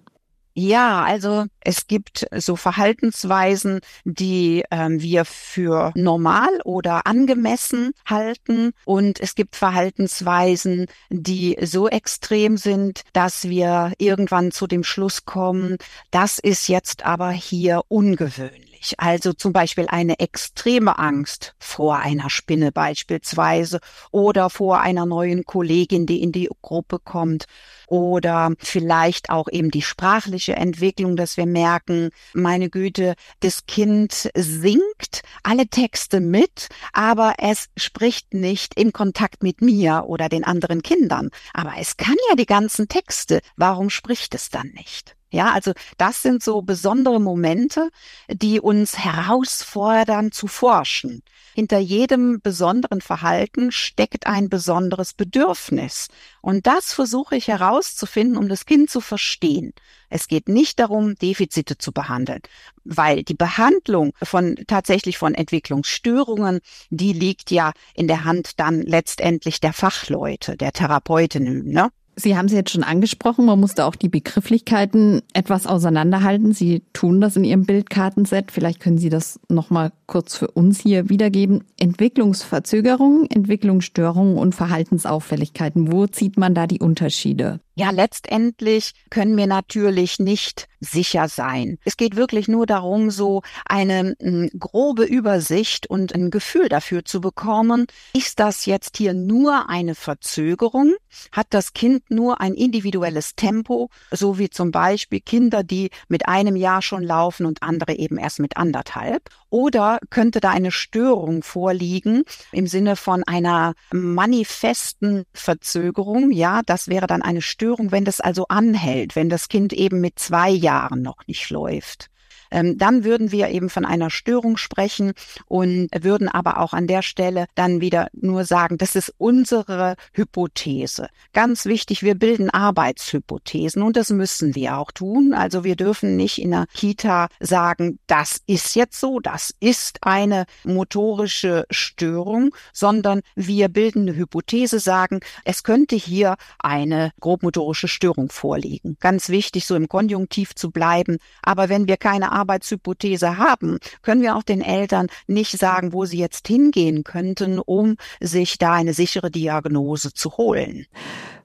Ja, 0.56 1.02
also 1.02 1.46
es 1.58 1.88
gibt 1.88 2.26
so 2.32 2.54
Verhaltensweisen, 2.54 3.80
die 4.04 4.62
ähm, 4.70 5.00
wir 5.00 5.24
für 5.24 5.92
normal 5.96 6.60
oder 6.64 7.08
angemessen 7.08 7.92
halten. 8.06 8.70
Und 8.84 9.18
es 9.18 9.34
gibt 9.34 9.56
Verhaltensweisen, 9.56 10.86
die 11.10 11.58
so 11.60 11.88
extrem 11.88 12.56
sind, 12.56 13.02
dass 13.12 13.48
wir 13.48 13.94
irgendwann 13.98 14.52
zu 14.52 14.68
dem 14.68 14.84
Schluss 14.84 15.24
kommen, 15.24 15.76
das 16.12 16.38
ist 16.38 16.68
jetzt 16.68 17.04
aber 17.04 17.30
hier 17.30 17.82
ungewöhnlich 17.88 18.73
ich 18.84 19.00
also 19.00 19.32
zum 19.32 19.52
Beispiel 19.52 19.86
eine 19.88 20.18
extreme 20.18 20.98
Angst 20.98 21.54
vor 21.58 21.96
einer 21.96 22.30
Spinne 22.30 22.72
beispielsweise 22.72 23.80
oder 24.10 24.50
vor 24.50 24.80
einer 24.80 25.06
neuen 25.06 25.44
Kollegin, 25.44 26.06
die 26.06 26.22
in 26.22 26.32
die 26.32 26.48
Gruppe 26.62 26.98
kommt 26.98 27.46
oder 27.86 28.52
vielleicht 28.58 29.30
auch 29.30 29.48
eben 29.50 29.70
die 29.70 29.82
sprachliche 29.82 30.56
Entwicklung, 30.56 31.16
dass 31.16 31.36
wir 31.36 31.46
merken, 31.46 32.10
meine 32.32 32.70
Güte, 32.70 33.14
das 33.40 33.66
Kind 33.66 34.30
singt 34.34 35.22
alle 35.42 35.66
Texte 35.66 36.20
mit, 36.20 36.68
aber 36.92 37.34
es 37.38 37.68
spricht 37.76 38.34
nicht 38.34 38.78
im 38.78 38.92
Kontakt 38.92 39.42
mit 39.42 39.62
mir 39.62 40.04
oder 40.06 40.28
den 40.28 40.44
anderen 40.44 40.82
Kindern. 40.82 41.30
Aber 41.52 41.74
es 41.78 41.96
kann 41.96 42.16
ja 42.28 42.36
die 42.36 42.46
ganzen 42.46 42.88
Texte. 42.88 43.40
Warum 43.56 43.90
spricht 43.90 44.34
es 44.34 44.50
dann 44.50 44.68
nicht? 44.68 45.16
Ja, 45.34 45.50
also 45.50 45.72
das 45.98 46.22
sind 46.22 46.44
so 46.44 46.62
besondere 46.62 47.20
Momente, 47.20 47.90
die 48.28 48.60
uns 48.60 48.96
herausfordern 48.96 50.30
zu 50.30 50.46
forschen. 50.46 51.24
Hinter 51.56 51.80
jedem 51.80 52.40
besonderen 52.40 53.00
Verhalten 53.00 53.72
steckt 53.72 54.28
ein 54.28 54.48
besonderes 54.48 55.12
Bedürfnis. 55.12 56.06
Und 56.40 56.68
das 56.68 56.92
versuche 56.92 57.34
ich 57.34 57.48
herauszufinden, 57.48 58.36
um 58.36 58.48
das 58.48 58.64
Kind 58.64 58.90
zu 58.90 59.00
verstehen. 59.00 59.72
Es 60.08 60.28
geht 60.28 60.48
nicht 60.48 60.78
darum, 60.78 61.16
Defizite 61.16 61.78
zu 61.78 61.90
behandeln, 61.90 62.42
weil 62.84 63.24
die 63.24 63.34
Behandlung 63.34 64.12
von 64.22 64.54
tatsächlich 64.68 65.18
von 65.18 65.34
Entwicklungsstörungen, 65.34 66.60
die 66.90 67.12
liegt 67.12 67.50
ja 67.50 67.72
in 67.94 68.06
der 68.06 68.24
Hand 68.24 68.60
dann 68.60 68.82
letztendlich 68.82 69.58
der 69.58 69.72
Fachleute, 69.72 70.56
der 70.56 70.72
Therapeutinnen. 70.72 71.64
Ne? 71.64 71.90
Sie 72.16 72.36
haben 72.36 72.46
es 72.46 72.52
jetzt 72.52 72.70
schon 72.70 72.84
angesprochen, 72.84 73.44
man 73.44 73.58
musste 73.58 73.84
auch 73.84 73.96
die 73.96 74.08
Begrifflichkeiten 74.08 75.22
etwas 75.32 75.66
auseinanderhalten. 75.66 76.52
Sie 76.52 76.82
tun 76.92 77.20
das 77.20 77.36
in 77.36 77.44
Ihrem 77.44 77.64
Bildkartenset. 77.64 78.52
Vielleicht 78.52 78.80
können 78.80 78.98
Sie 78.98 79.08
das 79.08 79.40
nochmal 79.48 79.92
kurz 80.06 80.36
für 80.36 80.48
uns 80.48 80.80
hier 80.80 81.08
wiedergeben. 81.08 81.64
Entwicklungsverzögerungen, 81.78 83.28
Entwicklungsstörungen 83.30 84.36
und 84.36 84.54
Verhaltensauffälligkeiten. 84.54 85.90
Wo 85.92 86.06
zieht 86.06 86.38
man 86.38 86.54
da 86.54 86.66
die 86.66 86.80
Unterschiede? 86.80 87.60
Ja, 87.76 87.90
letztendlich 87.90 88.92
können 89.10 89.36
wir 89.36 89.48
natürlich 89.48 90.20
nicht 90.20 90.68
sicher 90.78 91.28
sein. 91.28 91.78
Es 91.84 91.96
geht 91.96 92.14
wirklich 92.14 92.46
nur 92.46 92.66
darum, 92.66 93.10
so 93.10 93.42
eine 93.64 94.14
m, 94.20 94.48
grobe 94.58 95.04
Übersicht 95.04 95.88
und 95.88 96.14
ein 96.14 96.30
Gefühl 96.30 96.68
dafür 96.68 97.04
zu 97.04 97.20
bekommen. 97.20 97.86
Ist 98.14 98.38
das 98.38 98.66
jetzt 98.66 98.96
hier 98.98 99.12
nur 99.14 99.68
eine 99.68 99.96
Verzögerung? 99.96 100.94
Hat 101.32 101.48
das 101.50 101.72
Kind 101.72 102.10
nur 102.10 102.40
ein 102.40 102.54
individuelles 102.54 103.34
Tempo, 103.34 103.88
so 104.10 104.38
wie 104.38 104.50
zum 104.50 104.70
Beispiel 104.70 105.20
Kinder, 105.20 105.64
die 105.64 105.90
mit 106.08 106.28
einem 106.28 106.54
Jahr 106.54 106.82
schon 106.82 107.02
laufen 107.02 107.46
und 107.46 107.62
andere 107.62 107.94
eben 107.94 108.18
erst 108.18 108.38
mit 108.38 108.56
anderthalb? 108.56 109.30
Oder 109.50 109.98
könnte 110.10 110.40
da 110.40 110.50
eine 110.50 110.70
Störung 110.70 111.42
vorliegen 111.42 112.24
im 112.52 112.66
Sinne 112.66 112.96
von 112.96 113.24
einer 113.24 113.74
manifesten 113.92 115.24
Verzögerung? 115.32 116.30
Ja, 116.30 116.62
das 116.66 116.88
wäre 116.88 117.06
dann 117.06 117.22
eine 117.22 117.42
Störung 117.42 117.63
Störung, 117.64 117.92
wenn 117.92 118.04
das 118.04 118.20
also 118.20 118.44
anhält, 118.48 119.16
wenn 119.16 119.30
das 119.30 119.48
Kind 119.48 119.72
eben 119.72 120.02
mit 120.02 120.18
zwei 120.18 120.50
Jahren 120.50 121.00
noch 121.00 121.26
nicht 121.26 121.48
läuft 121.48 122.10
ähm, 122.54 122.78
dann 122.78 123.04
würden 123.04 123.32
wir 123.32 123.48
eben 123.48 123.68
von 123.68 123.84
einer 123.84 124.10
Störung 124.10 124.56
sprechen 124.56 125.12
und 125.46 125.88
würden 125.92 126.28
aber 126.28 126.60
auch 126.60 126.72
an 126.72 126.86
der 126.86 127.02
Stelle 127.02 127.46
dann 127.56 127.80
wieder 127.80 128.08
nur 128.12 128.44
sagen, 128.44 128.78
das 128.78 128.94
ist 128.94 129.12
unsere 129.18 129.96
Hypothese. 130.12 131.08
Ganz 131.32 131.66
wichtig, 131.66 132.02
wir 132.04 132.14
bilden 132.14 132.50
Arbeitshypothesen 132.50 133.82
und 133.82 133.96
das 133.96 134.10
müssen 134.10 134.54
wir 134.54 134.78
auch 134.78 134.92
tun. 134.92 135.34
Also 135.34 135.64
wir 135.64 135.74
dürfen 135.74 136.16
nicht 136.16 136.40
in 136.40 136.52
der 136.52 136.66
Kita 136.72 137.26
sagen, 137.40 137.98
das 138.06 138.40
ist 138.46 138.76
jetzt 138.76 139.00
so, 139.00 139.18
das 139.18 139.52
ist 139.58 139.98
eine 140.02 140.44
motorische 140.62 141.66
Störung, 141.70 142.54
sondern 142.72 143.20
wir 143.34 143.68
bilden 143.68 144.02
eine 144.02 144.16
Hypothese, 144.16 144.78
sagen, 144.78 145.20
es 145.44 145.64
könnte 145.64 145.96
hier 145.96 146.36
eine 146.60 147.10
grobmotorische 147.20 147.88
Störung 147.88 148.30
vorliegen. 148.30 148.96
Ganz 149.00 149.28
wichtig, 149.28 149.66
so 149.66 149.74
im 149.74 149.88
Konjunktiv 149.88 150.54
zu 150.54 150.70
bleiben. 150.70 151.18
Aber 151.42 151.68
wenn 151.68 151.88
wir 151.88 151.96
keine 151.96 152.30
Arbeitshypothese 152.44 153.38
haben, 153.38 153.78
können 154.02 154.20
wir 154.20 154.36
auch 154.36 154.42
den 154.42 154.60
Eltern 154.60 155.08
nicht 155.26 155.58
sagen, 155.58 155.92
wo 155.92 156.04
sie 156.04 156.18
jetzt 156.18 156.46
hingehen 156.46 157.02
könnten, 157.04 157.58
um 157.58 157.96
sich 158.20 158.58
da 158.58 158.74
eine 158.74 158.92
sichere 158.92 159.30
Diagnose 159.30 160.12
zu 160.12 160.36
holen. 160.36 160.86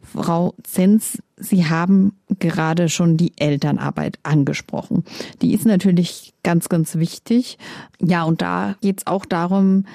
Frau 0.02 0.56
Zins, 0.64 1.20
Sie 1.38 1.68
haben 1.68 2.18
gerade 2.40 2.90
schon 2.90 3.16
die 3.16 3.32
Elternarbeit 3.38 4.20
angesprochen. 4.24 5.06
Die 5.42 5.54
ist 5.54 5.66
natürlich 5.66 6.34
ganz, 6.44 6.68
ganz 6.68 6.96
wichtig. 6.96 7.58
Ja, 8.02 8.24
und 8.24 8.42
da 8.42 8.76
geht 8.82 9.00
es 9.00 9.08
auch 9.08 9.26
darum, 9.26 9.86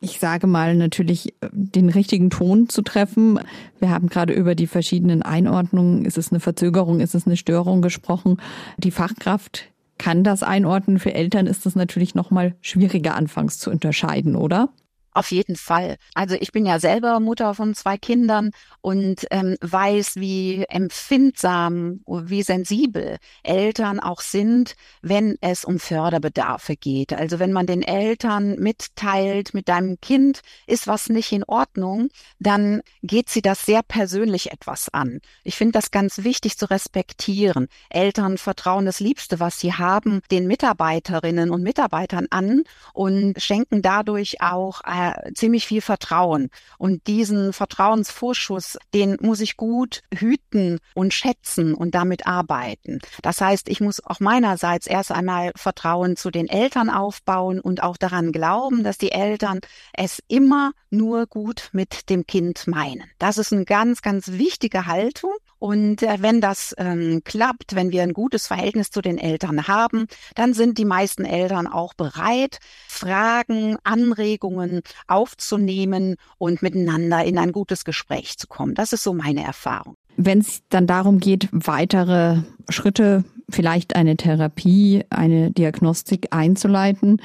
ich 0.00 0.20
sage 0.20 0.46
mal 0.46 0.76
natürlich 0.76 1.34
den 1.52 1.88
richtigen 1.88 2.30
Ton 2.30 2.68
zu 2.68 2.82
treffen. 2.82 3.40
Wir 3.80 3.90
haben 3.90 4.08
gerade 4.08 4.32
über 4.32 4.54
die 4.54 4.66
verschiedenen 4.66 5.22
Einordnungen, 5.22 6.04
ist 6.04 6.18
es 6.18 6.30
eine 6.30 6.40
Verzögerung, 6.40 7.00
ist 7.00 7.14
es 7.14 7.26
eine 7.26 7.36
Störung 7.36 7.82
gesprochen. 7.82 8.38
Die 8.76 8.92
Fachkraft 8.92 9.70
kann 9.98 10.24
das 10.24 10.42
einordnen. 10.42 10.98
Für 10.98 11.12
Eltern 11.12 11.46
ist 11.46 11.66
es 11.66 11.74
natürlich 11.74 12.14
noch 12.14 12.30
mal 12.30 12.54
schwieriger 12.60 13.14
anfangs 13.14 13.58
zu 13.58 13.70
unterscheiden, 13.70 14.36
oder? 14.36 14.70
Auf 15.18 15.32
jeden 15.32 15.56
Fall. 15.56 15.96
Also 16.14 16.36
ich 16.38 16.52
bin 16.52 16.64
ja 16.64 16.78
selber 16.78 17.18
Mutter 17.18 17.52
von 17.52 17.74
zwei 17.74 17.98
Kindern 17.98 18.52
und 18.82 19.26
ähm, 19.32 19.56
weiß, 19.60 20.14
wie 20.14 20.64
empfindsam, 20.68 22.02
wie 22.06 22.44
sensibel 22.44 23.16
Eltern 23.42 23.98
auch 23.98 24.20
sind, 24.20 24.76
wenn 25.02 25.36
es 25.40 25.64
um 25.64 25.80
Förderbedarfe 25.80 26.76
geht. 26.76 27.12
Also 27.12 27.40
wenn 27.40 27.50
man 27.50 27.66
den 27.66 27.82
Eltern 27.82 28.60
mitteilt, 28.60 29.54
mit 29.54 29.68
deinem 29.68 30.00
Kind 30.00 30.42
ist 30.68 30.86
was 30.86 31.08
nicht 31.08 31.32
in 31.32 31.42
Ordnung, 31.42 32.10
dann 32.38 32.82
geht 33.02 33.28
sie 33.28 33.42
das 33.42 33.66
sehr 33.66 33.82
persönlich 33.82 34.52
etwas 34.52 34.88
an. 34.88 35.18
Ich 35.42 35.56
finde 35.56 35.72
das 35.72 35.90
ganz 35.90 36.18
wichtig 36.22 36.58
zu 36.58 36.70
respektieren. 36.70 37.66
Eltern 37.90 38.38
vertrauen 38.38 38.86
das 38.86 39.00
Liebste, 39.00 39.40
was 39.40 39.58
sie 39.58 39.72
haben, 39.72 40.20
den 40.30 40.46
Mitarbeiterinnen 40.46 41.50
und 41.50 41.64
Mitarbeitern 41.64 42.28
an 42.30 42.62
und 42.92 43.42
schenken 43.42 43.82
dadurch 43.82 44.40
auch 44.40 44.82
äh, 44.84 45.07
ziemlich 45.34 45.66
viel 45.66 45.80
Vertrauen. 45.80 46.50
Und 46.78 47.06
diesen 47.06 47.52
Vertrauensvorschuss, 47.52 48.78
den 48.94 49.16
muss 49.20 49.40
ich 49.40 49.56
gut 49.56 50.02
hüten 50.14 50.78
und 50.94 51.14
schätzen 51.14 51.74
und 51.74 51.94
damit 51.94 52.26
arbeiten. 52.26 53.00
Das 53.22 53.40
heißt, 53.40 53.68
ich 53.68 53.80
muss 53.80 54.04
auch 54.04 54.20
meinerseits 54.20 54.86
erst 54.86 55.12
einmal 55.12 55.52
Vertrauen 55.56 56.16
zu 56.16 56.30
den 56.30 56.48
Eltern 56.48 56.90
aufbauen 56.90 57.60
und 57.60 57.82
auch 57.82 57.96
daran 57.96 58.32
glauben, 58.32 58.84
dass 58.84 58.98
die 58.98 59.12
Eltern 59.12 59.60
es 59.92 60.22
immer 60.28 60.72
nur 60.90 61.26
gut 61.26 61.68
mit 61.72 62.10
dem 62.10 62.26
Kind 62.26 62.66
meinen. 62.66 63.04
Das 63.18 63.38
ist 63.38 63.52
eine 63.52 63.64
ganz, 63.64 64.02
ganz 64.02 64.32
wichtige 64.32 64.86
Haltung. 64.86 65.32
Und 65.58 66.02
äh, 66.02 66.18
wenn 66.20 66.40
das 66.40 66.74
ähm, 66.78 67.22
klappt, 67.24 67.74
wenn 67.74 67.90
wir 67.90 68.02
ein 68.02 68.12
gutes 68.12 68.46
Verhältnis 68.46 68.90
zu 68.90 69.00
den 69.00 69.18
Eltern 69.18 69.66
haben, 69.66 70.06
dann 70.34 70.54
sind 70.54 70.78
die 70.78 70.84
meisten 70.84 71.24
Eltern 71.24 71.66
auch 71.66 71.94
bereit, 71.94 72.58
Fragen, 72.86 73.76
Anregungen 73.84 74.82
aufzunehmen 75.06 76.16
und 76.38 76.62
miteinander 76.62 77.24
in 77.24 77.38
ein 77.38 77.52
gutes 77.52 77.84
Gespräch 77.84 78.38
zu 78.38 78.46
kommen. 78.46 78.74
Das 78.74 78.92
ist 78.92 79.02
so 79.02 79.12
meine 79.12 79.42
Erfahrung. 79.42 79.94
Wenn 80.16 80.40
es 80.40 80.62
dann 80.68 80.86
darum 80.86 81.20
geht, 81.20 81.48
weitere 81.52 82.38
Schritte, 82.68 83.24
vielleicht 83.48 83.96
eine 83.96 84.16
Therapie, 84.16 85.04
eine 85.10 85.50
Diagnostik 85.52 86.28
einzuleiten, 86.32 87.20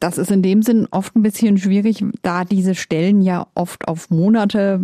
das 0.00 0.18
ist 0.18 0.30
in 0.30 0.42
dem 0.42 0.62
Sinn 0.62 0.86
oft 0.90 1.16
ein 1.16 1.22
bisschen 1.22 1.58
schwierig, 1.58 2.04
da 2.22 2.44
diese 2.44 2.74
Stellen 2.74 3.22
ja 3.22 3.46
oft 3.54 3.88
auf 3.88 4.10
Monate, 4.10 4.80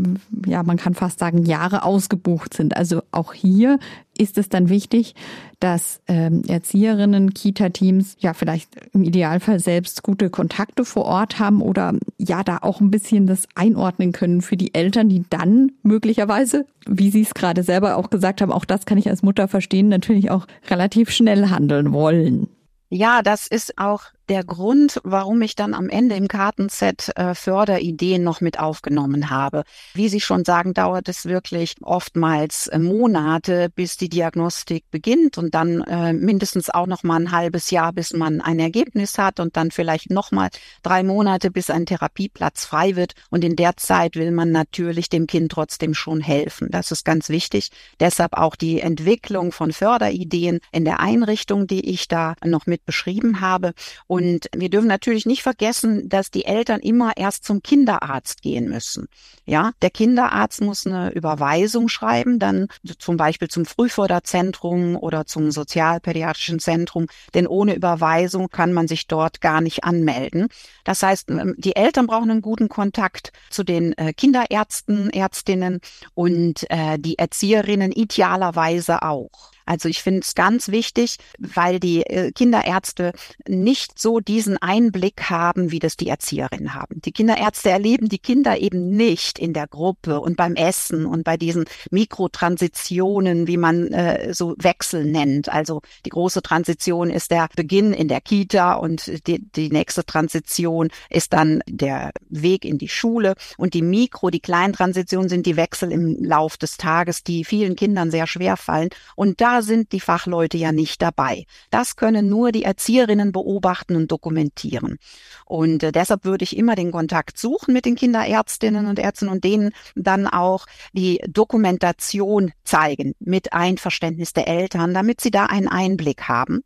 ja, 0.46 0.62
man 0.62 0.76
kann 0.76 0.94
fast 0.94 1.18
sagen 1.18 1.44
Jahre 1.44 1.84
ausgebucht 1.84 2.54
sind. 2.54 2.76
Also 2.76 3.02
auch 3.12 3.32
hier 3.32 3.78
ist 4.16 4.36
es 4.36 4.48
dann 4.48 4.68
wichtig, 4.68 5.14
dass 5.60 6.00
ähm, 6.08 6.42
Erzieherinnen, 6.46 7.34
Kita-Teams 7.34 8.16
ja 8.18 8.34
vielleicht 8.34 8.70
im 8.92 9.04
Idealfall 9.04 9.60
selbst 9.60 10.02
gute 10.02 10.28
Kontakte 10.30 10.84
vor 10.84 11.04
Ort 11.04 11.38
haben 11.38 11.62
oder 11.62 11.94
ja 12.18 12.42
da 12.42 12.58
auch 12.62 12.80
ein 12.80 12.90
bisschen 12.90 13.26
das 13.26 13.46
einordnen 13.54 14.12
können 14.12 14.42
für 14.42 14.56
die 14.56 14.74
Eltern, 14.74 15.08
die 15.08 15.24
dann 15.30 15.72
möglicherweise, 15.82 16.66
wie 16.86 17.10
Sie 17.10 17.22
es 17.22 17.34
gerade 17.34 17.62
selber 17.62 17.96
auch 17.96 18.10
gesagt 18.10 18.40
haben, 18.40 18.52
auch 18.52 18.64
das 18.64 18.86
kann 18.86 18.98
ich 18.98 19.08
als 19.08 19.22
Mutter 19.22 19.48
verstehen, 19.48 19.88
natürlich 19.88 20.30
auch 20.30 20.46
relativ 20.68 21.10
schnell 21.10 21.48
handeln 21.48 21.92
wollen. 21.92 22.48
Ja, 22.90 23.22
das 23.22 23.46
ist 23.46 23.78
auch 23.78 24.02
der 24.28 24.44
Grund, 24.44 25.00
warum 25.04 25.42
ich 25.42 25.56
dann 25.56 25.74
am 25.74 25.88
Ende 25.88 26.14
im 26.14 26.28
Kartenset 26.28 27.10
äh, 27.16 27.34
Förderideen 27.34 28.22
noch 28.22 28.40
mit 28.40 28.58
aufgenommen 28.58 29.30
habe. 29.30 29.64
Wie 29.94 30.08
Sie 30.08 30.20
schon 30.20 30.44
sagen, 30.44 30.74
dauert 30.74 31.08
es 31.08 31.24
wirklich 31.24 31.76
oftmals 31.82 32.66
äh, 32.68 32.78
Monate, 32.78 33.70
bis 33.74 33.96
die 33.96 34.08
Diagnostik 34.08 34.84
beginnt 34.90 35.38
und 35.38 35.54
dann 35.54 35.82
äh, 35.82 36.12
mindestens 36.12 36.70
auch 36.70 36.86
noch 36.86 37.02
mal 37.02 37.20
ein 37.20 37.32
halbes 37.32 37.70
Jahr, 37.70 37.92
bis 37.92 38.12
man 38.12 38.40
ein 38.40 38.58
Ergebnis 38.58 39.18
hat 39.18 39.40
und 39.40 39.56
dann 39.56 39.70
vielleicht 39.70 40.10
noch 40.10 40.30
mal 40.30 40.48
drei 40.82 41.02
Monate, 41.02 41.50
bis 41.50 41.70
ein 41.70 41.86
Therapieplatz 41.86 42.64
frei 42.64 42.96
wird. 42.96 43.14
Und 43.30 43.44
in 43.44 43.56
der 43.56 43.76
Zeit 43.76 44.16
will 44.16 44.30
man 44.30 44.50
natürlich 44.50 45.08
dem 45.08 45.26
Kind 45.26 45.52
trotzdem 45.52 45.94
schon 45.94 46.20
helfen. 46.20 46.68
Das 46.70 46.90
ist 46.90 47.04
ganz 47.04 47.28
wichtig. 47.28 47.70
Deshalb 48.00 48.34
auch 48.34 48.56
die 48.56 48.80
Entwicklung 48.80 49.52
von 49.52 49.72
Förderideen 49.72 50.60
in 50.72 50.84
der 50.84 51.00
Einrichtung, 51.00 51.66
die 51.66 51.88
ich 51.88 52.08
da 52.08 52.34
noch 52.44 52.66
mit 52.66 52.84
beschrieben 52.84 53.40
habe. 53.40 53.72
Und 54.06 54.17
wir 54.18 54.70
dürfen 54.70 54.88
natürlich 54.88 55.26
nicht 55.26 55.42
vergessen, 55.42 56.08
dass 56.08 56.30
die 56.30 56.44
Eltern 56.44 56.80
immer 56.80 57.16
erst 57.16 57.44
zum 57.44 57.62
Kinderarzt 57.62 58.42
gehen 58.42 58.68
müssen. 58.68 59.08
Ja, 59.44 59.72
der 59.80 59.90
Kinderarzt 59.90 60.60
muss 60.60 60.86
eine 60.86 61.10
Überweisung 61.12 61.88
schreiben, 61.88 62.38
dann 62.38 62.68
zum 62.98 63.16
Beispiel 63.16 63.48
zum 63.48 63.64
Frühförderzentrum 63.64 64.96
oder 64.96 65.24
zum 65.24 65.50
sozialpädiatrischen 65.50 66.58
Zentrum, 66.58 67.06
denn 67.34 67.46
ohne 67.46 67.74
Überweisung 67.74 68.48
kann 68.50 68.72
man 68.72 68.88
sich 68.88 69.06
dort 69.06 69.40
gar 69.40 69.60
nicht 69.60 69.84
anmelden. 69.84 70.48
Das 70.84 71.02
heißt, 71.02 71.30
ähm, 71.30 71.54
die 71.56 71.76
Eltern 71.76 72.06
brauchen 72.06 72.30
einen 72.30 72.42
guten 72.42 72.68
Kontakt 72.68 73.32
zu 73.50 73.64
den 73.64 73.96
äh, 73.96 74.12
Kinderärzten, 74.12 75.10
Ärztinnen 75.10 75.80
und 76.14 76.66
äh, 76.70 76.98
die 76.98 77.18
Erzieherinnen 77.18 77.92
idealerweise 77.92 79.02
auch. 79.02 79.52
Also 79.68 79.88
ich 79.88 80.02
finde 80.02 80.20
es 80.20 80.34
ganz 80.34 80.68
wichtig, 80.68 81.16
weil 81.38 81.78
die 81.78 82.02
äh, 82.02 82.32
Kinderärzte 82.32 83.12
nicht 83.46 83.98
so 83.98 84.18
diesen 84.18 84.56
Einblick 84.56 85.28
haben, 85.28 85.70
wie 85.70 85.78
das 85.78 85.98
die 85.98 86.08
Erzieherinnen 86.08 86.74
haben. 86.74 87.02
Die 87.02 87.12
Kinderärzte 87.12 87.68
erleben 87.68 88.08
die 88.08 88.18
Kinder 88.18 88.58
eben 88.58 88.88
nicht 88.88 89.38
in 89.38 89.52
der 89.52 89.66
Gruppe 89.66 90.20
und 90.20 90.38
beim 90.38 90.54
Essen 90.54 91.04
und 91.04 91.22
bei 91.22 91.36
diesen 91.36 91.66
Mikrotransitionen, 91.90 93.46
wie 93.46 93.58
man 93.58 93.88
äh, 93.88 94.32
so 94.32 94.54
Wechsel 94.58 95.04
nennt. 95.04 95.50
Also 95.50 95.82
die 96.06 96.10
große 96.10 96.40
Transition 96.40 97.10
ist 97.10 97.30
der 97.30 97.48
Beginn 97.54 97.92
in 97.92 98.08
der 98.08 98.22
Kita 98.22 98.72
und 98.72 99.26
die, 99.26 99.38
die 99.52 99.68
nächste 99.68 100.06
Transition 100.06 100.88
ist 101.10 101.34
dann 101.34 101.62
der 101.68 102.12
Weg 102.30 102.64
in 102.64 102.78
die 102.78 102.88
Schule 102.88 103.34
und 103.58 103.74
die 103.74 103.82
Mikro, 103.82 104.30
die 104.30 104.40
kleinen 104.40 104.72
Transitionen 104.72 105.28
sind 105.28 105.44
die 105.44 105.56
Wechsel 105.56 105.92
im 105.92 106.24
Lauf 106.24 106.56
des 106.56 106.78
Tages, 106.78 107.22
die 107.22 107.44
vielen 107.44 107.76
Kindern 107.76 108.10
sehr 108.10 108.26
schwer 108.26 108.56
fallen. 108.56 108.88
Und 109.14 109.42
da 109.42 109.57
sind 109.62 109.92
die 109.92 110.00
Fachleute 110.00 110.56
ja 110.56 110.72
nicht 110.72 111.02
dabei. 111.02 111.44
Das 111.70 111.96
können 111.96 112.28
nur 112.28 112.52
die 112.52 112.64
Erzieherinnen 112.64 113.32
beobachten 113.32 113.96
und 113.96 114.10
dokumentieren. 114.10 114.98
Und 115.44 115.82
äh, 115.82 115.92
deshalb 115.92 116.24
würde 116.24 116.44
ich 116.44 116.56
immer 116.56 116.74
den 116.74 116.92
Kontakt 116.92 117.38
suchen 117.38 117.74
mit 117.74 117.84
den 117.84 117.96
Kinderärztinnen 117.96 118.86
und 118.86 118.98
Ärzten 118.98 119.28
und 119.28 119.44
denen 119.44 119.70
dann 119.94 120.26
auch 120.26 120.66
die 120.92 121.20
Dokumentation 121.28 122.52
zeigen 122.64 123.14
mit 123.18 123.52
Einverständnis 123.52 124.32
der 124.32 124.48
Eltern, 124.48 124.94
damit 124.94 125.20
sie 125.20 125.30
da 125.30 125.46
einen 125.46 125.68
Einblick 125.68 126.28
haben. 126.28 126.62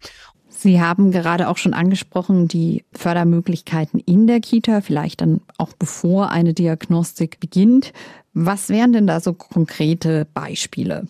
Sie 0.48 0.80
haben 0.80 1.10
gerade 1.10 1.48
auch 1.48 1.56
schon 1.56 1.74
angesprochen, 1.74 2.46
die 2.46 2.84
Fördermöglichkeiten 2.92 3.98
in 4.00 4.26
der 4.26 4.40
Kita, 4.40 4.80
vielleicht 4.82 5.22
dann 5.22 5.40
auch 5.58 5.72
bevor 5.72 6.30
eine 6.30 6.52
Diagnostik 6.52 7.40
beginnt. 7.40 7.92
Was 8.34 8.68
wären 8.68 8.92
denn 8.92 9.06
da 9.06 9.20
so 9.20 9.32
konkrete 9.32 10.26
Beispiele? 10.34 11.06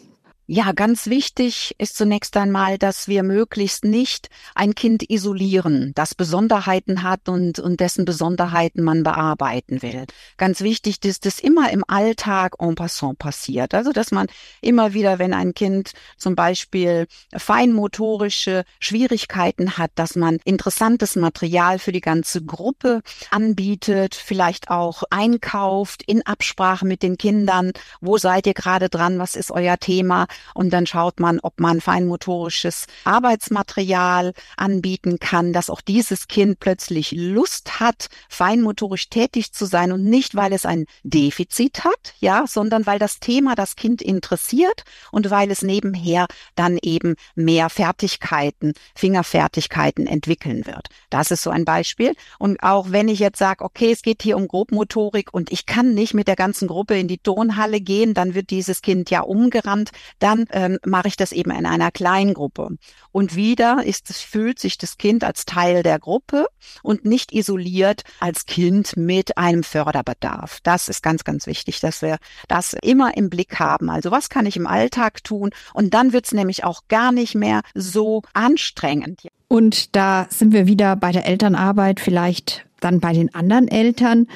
Ja, 0.54 0.72
ganz 0.72 1.06
wichtig 1.06 1.74
ist 1.78 1.96
zunächst 1.96 2.36
einmal, 2.36 2.76
dass 2.76 3.08
wir 3.08 3.22
möglichst 3.22 3.86
nicht 3.86 4.28
ein 4.54 4.74
Kind 4.74 5.08
isolieren, 5.08 5.92
das 5.94 6.14
Besonderheiten 6.14 7.02
hat 7.02 7.30
und, 7.30 7.58
und 7.58 7.80
dessen 7.80 8.04
Besonderheiten 8.04 8.82
man 8.82 9.02
bearbeiten 9.02 9.80
will. 9.80 10.04
Ganz 10.36 10.60
wichtig 10.60 11.02
ist, 11.04 11.24
dass 11.24 11.36
das 11.36 11.40
immer 11.42 11.70
im 11.70 11.84
Alltag 11.88 12.56
en 12.58 12.74
passant 12.74 13.18
passiert. 13.18 13.72
Also, 13.72 13.92
dass 13.92 14.10
man 14.10 14.26
immer 14.60 14.92
wieder, 14.92 15.18
wenn 15.18 15.32
ein 15.32 15.54
Kind 15.54 15.92
zum 16.18 16.36
Beispiel 16.36 17.06
feinmotorische 17.34 18.64
Schwierigkeiten 18.78 19.78
hat, 19.78 19.92
dass 19.94 20.16
man 20.16 20.38
interessantes 20.44 21.16
Material 21.16 21.78
für 21.78 21.92
die 21.92 22.02
ganze 22.02 22.44
Gruppe 22.44 23.00
anbietet, 23.30 24.14
vielleicht 24.14 24.68
auch 24.68 25.02
einkauft 25.08 26.02
in 26.06 26.20
Absprache 26.26 26.84
mit 26.84 27.02
den 27.02 27.16
Kindern. 27.16 27.72
Wo 28.02 28.18
seid 28.18 28.46
ihr 28.46 28.52
gerade 28.52 28.90
dran? 28.90 29.18
Was 29.18 29.34
ist 29.34 29.50
euer 29.50 29.78
Thema? 29.78 30.26
Und 30.54 30.70
dann 30.70 30.86
schaut 30.86 31.20
man, 31.20 31.40
ob 31.40 31.60
man 31.60 31.80
feinmotorisches 31.80 32.86
Arbeitsmaterial 33.04 34.32
anbieten 34.56 35.18
kann, 35.18 35.52
dass 35.52 35.70
auch 35.70 35.80
dieses 35.80 36.28
Kind 36.28 36.60
plötzlich 36.60 37.12
Lust 37.12 37.80
hat, 37.80 38.08
feinmotorisch 38.28 39.08
tätig 39.08 39.52
zu 39.52 39.66
sein 39.66 39.92
und 39.92 40.04
nicht, 40.04 40.34
weil 40.34 40.52
es 40.52 40.66
ein 40.66 40.86
Defizit 41.02 41.84
hat, 41.84 42.14
ja, 42.20 42.46
sondern 42.46 42.86
weil 42.86 42.98
das 42.98 43.20
Thema 43.20 43.54
das 43.54 43.76
Kind 43.76 44.02
interessiert 44.02 44.84
und 45.10 45.30
weil 45.30 45.50
es 45.50 45.62
nebenher 45.62 46.26
dann 46.54 46.78
eben 46.82 47.14
mehr 47.34 47.70
Fertigkeiten, 47.70 48.72
Fingerfertigkeiten 48.94 50.06
entwickeln 50.06 50.66
wird. 50.66 50.88
Das 51.10 51.30
ist 51.30 51.42
so 51.42 51.50
ein 51.50 51.64
Beispiel. 51.64 52.14
Und 52.38 52.62
auch 52.62 52.90
wenn 52.90 53.08
ich 53.08 53.18
jetzt 53.18 53.38
sage, 53.38 53.64
okay, 53.64 53.92
es 53.92 54.02
geht 54.02 54.22
hier 54.22 54.36
um 54.36 54.48
Grobmotorik 54.48 55.32
und 55.32 55.52
ich 55.52 55.66
kann 55.66 55.94
nicht 55.94 56.14
mit 56.14 56.28
der 56.28 56.36
ganzen 56.36 56.68
Gruppe 56.68 56.98
in 56.98 57.08
die 57.08 57.18
Turnhalle 57.18 57.80
gehen, 57.80 58.14
dann 58.14 58.34
wird 58.34 58.50
dieses 58.50 58.82
Kind 58.82 59.10
ja 59.10 59.20
umgerannt 59.20 59.90
dann 60.32 60.46
ähm, 60.52 60.78
mache 60.84 61.08
ich 61.08 61.16
das 61.16 61.32
eben 61.32 61.50
in 61.50 61.66
einer 61.66 61.90
Kleingruppe. 61.90 62.76
Und 63.10 63.36
wieder 63.36 63.84
ist 63.84 64.10
es, 64.10 64.20
fühlt 64.20 64.58
sich 64.58 64.78
das 64.78 64.98
Kind 64.98 65.24
als 65.24 65.44
Teil 65.44 65.82
der 65.82 65.98
Gruppe 65.98 66.46
und 66.82 67.04
nicht 67.04 67.32
isoliert 67.32 68.02
als 68.20 68.46
Kind 68.46 68.96
mit 68.96 69.36
einem 69.36 69.62
Förderbedarf. 69.62 70.60
Das 70.62 70.88
ist 70.88 71.02
ganz, 71.02 71.24
ganz 71.24 71.46
wichtig, 71.46 71.80
dass 71.80 72.02
wir 72.02 72.18
das 72.48 72.74
immer 72.82 73.16
im 73.16 73.30
Blick 73.30 73.58
haben. 73.58 73.90
Also 73.90 74.10
was 74.10 74.28
kann 74.28 74.46
ich 74.46 74.56
im 74.56 74.66
Alltag 74.66 75.24
tun? 75.24 75.50
Und 75.74 75.94
dann 75.94 76.12
wird 76.12 76.26
es 76.26 76.32
nämlich 76.32 76.64
auch 76.64 76.82
gar 76.88 77.12
nicht 77.12 77.34
mehr 77.34 77.60
so 77.74 78.22
anstrengend. 78.32 79.22
Und 79.48 79.94
da 79.94 80.26
sind 80.30 80.52
wir 80.52 80.66
wieder 80.66 80.96
bei 80.96 81.12
der 81.12 81.26
Elternarbeit, 81.26 82.00
vielleicht 82.00 82.66
dann 82.80 83.00
bei 83.00 83.12
den 83.12 83.34
anderen 83.34 83.68
Eltern 83.68 84.26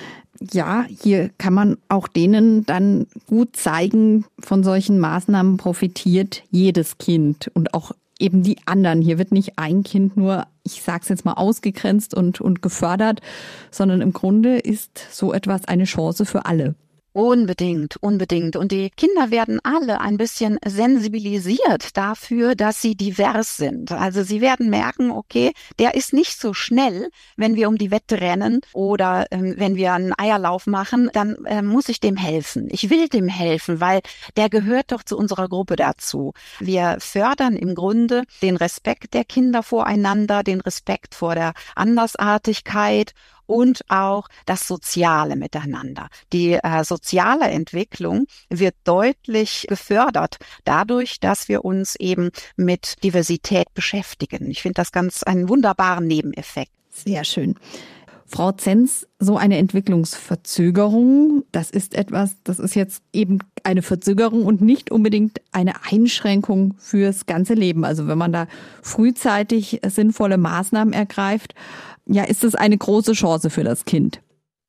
ja, 0.52 0.84
hier 0.88 1.30
kann 1.38 1.54
man 1.54 1.78
auch 1.88 2.08
denen 2.08 2.64
dann 2.66 3.06
gut 3.26 3.56
zeigen, 3.56 4.24
von 4.38 4.62
solchen 4.64 4.98
Maßnahmen 4.98 5.56
profitiert 5.56 6.42
jedes 6.50 6.98
Kind 6.98 7.50
und 7.54 7.74
auch 7.74 7.92
eben 8.18 8.42
die 8.42 8.56
anderen. 8.66 9.02
Hier 9.02 9.18
wird 9.18 9.32
nicht 9.32 9.58
ein 9.58 9.82
Kind 9.82 10.16
nur, 10.16 10.46
ich 10.64 10.82
sag's 10.82 11.08
jetzt 11.08 11.24
mal, 11.24 11.34
ausgegrenzt 11.34 12.14
und, 12.14 12.40
und 12.40 12.62
gefördert, 12.62 13.20
sondern 13.70 14.00
im 14.00 14.12
Grunde 14.12 14.58
ist 14.58 14.98
so 15.10 15.32
etwas 15.32 15.66
eine 15.66 15.84
Chance 15.84 16.24
für 16.24 16.46
alle. 16.46 16.74
Unbedingt, 17.16 17.96
unbedingt. 17.96 18.56
Und 18.56 18.72
die 18.72 18.90
Kinder 18.90 19.30
werden 19.30 19.58
alle 19.64 20.02
ein 20.02 20.18
bisschen 20.18 20.58
sensibilisiert 20.62 21.96
dafür, 21.96 22.54
dass 22.54 22.82
sie 22.82 22.94
divers 22.94 23.56
sind. 23.56 23.90
Also 23.90 24.22
sie 24.22 24.42
werden 24.42 24.68
merken, 24.68 25.10
okay, 25.10 25.52
der 25.78 25.94
ist 25.94 26.12
nicht 26.12 26.38
so 26.38 26.52
schnell, 26.52 27.08
wenn 27.38 27.56
wir 27.56 27.70
um 27.70 27.78
die 27.78 27.90
Wette 27.90 28.20
rennen 28.20 28.60
oder 28.74 29.24
ähm, 29.30 29.54
wenn 29.56 29.76
wir 29.76 29.94
einen 29.94 30.12
Eierlauf 30.14 30.66
machen, 30.66 31.08
dann 31.14 31.42
äh, 31.46 31.62
muss 31.62 31.88
ich 31.88 32.00
dem 32.00 32.18
helfen. 32.18 32.68
Ich 32.70 32.90
will 32.90 33.08
dem 33.08 33.28
helfen, 33.28 33.80
weil 33.80 34.02
der 34.36 34.50
gehört 34.50 34.92
doch 34.92 35.02
zu 35.02 35.16
unserer 35.16 35.48
Gruppe 35.48 35.76
dazu. 35.76 36.34
Wir 36.60 36.98
fördern 37.00 37.56
im 37.56 37.74
Grunde 37.74 38.24
den 38.42 38.58
Respekt 38.58 39.14
der 39.14 39.24
Kinder 39.24 39.62
voreinander, 39.62 40.42
den 40.42 40.60
Respekt 40.60 41.14
vor 41.14 41.34
der 41.34 41.54
Andersartigkeit 41.76 43.14
und 43.46 43.82
auch 43.88 44.28
das 44.44 44.66
soziale 44.66 45.36
Miteinander. 45.36 46.08
Die 46.32 46.52
äh, 46.52 46.84
soziale 46.84 47.46
Entwicklung 47.46 48.26
wird 48.50 48.74
deutlich 48.84 49.66
gefördert 49.68 50.36
dadurch, 50.64 51.20
dass 51.20 51.48
wir 51.48 51.64
uns 51.64 51.96
eben 51.96 52.30
mit 52.56 53.02
Diversität 53.02 53.72
beschäftigen. 53.74 54.50
Ich 54.50 54.62
finde 54.62 54.74
das 54.74 54.92
ganz 54.92 55.22
einen 55.22 55.48
wunderbaren 55.48 56.06
Nebeneffekt. 56.06 56.72
Sehr 56.90 57.24
schön. 57.24 57.56
Frau 58.28 58.50
Zenz, 58.50 59.06
so 59.20 59.36
eine 59.36 59.56
Entwicklungsverzögerung, 59.56 61.44
das 61.52 61.70
ist 61.70 61.94
etwas, 61.94 62.34
das 62.42 62.58
ist 62.58 62.74
jetzt 62.74 63.02
eben 63.12 63.38
eine 63.62 63.82
Verzögerung 63.82 64.44
und 64.44 64.60
nicht 64.60 64.90
unbedingt 64.90 65.40
eine 65.52 65.74
Einschränkung 65.88 66.74
fürs 66.76 67.26
ganze 67.26 67.54
Leben. 67.54 67.84
Also 67.84 68.08
wenn 68.08 68.18
man 68.18 68.32
da 68.32 68.48
frühzeitig 68.82 69.80
sinnvolle 69.86 70.38
Maßnahmen 70.38 70.92
ergreift, 70.92 71.54
ja, 72.08 72.24
ist 72.24 72.44
es 72.44 72.54
eine 72.54 72.78
große 72.78 73.12
Chance 73.12 73.50
für 73.50 73.64
das 73.64 73.84
Kind. 73.84 74.20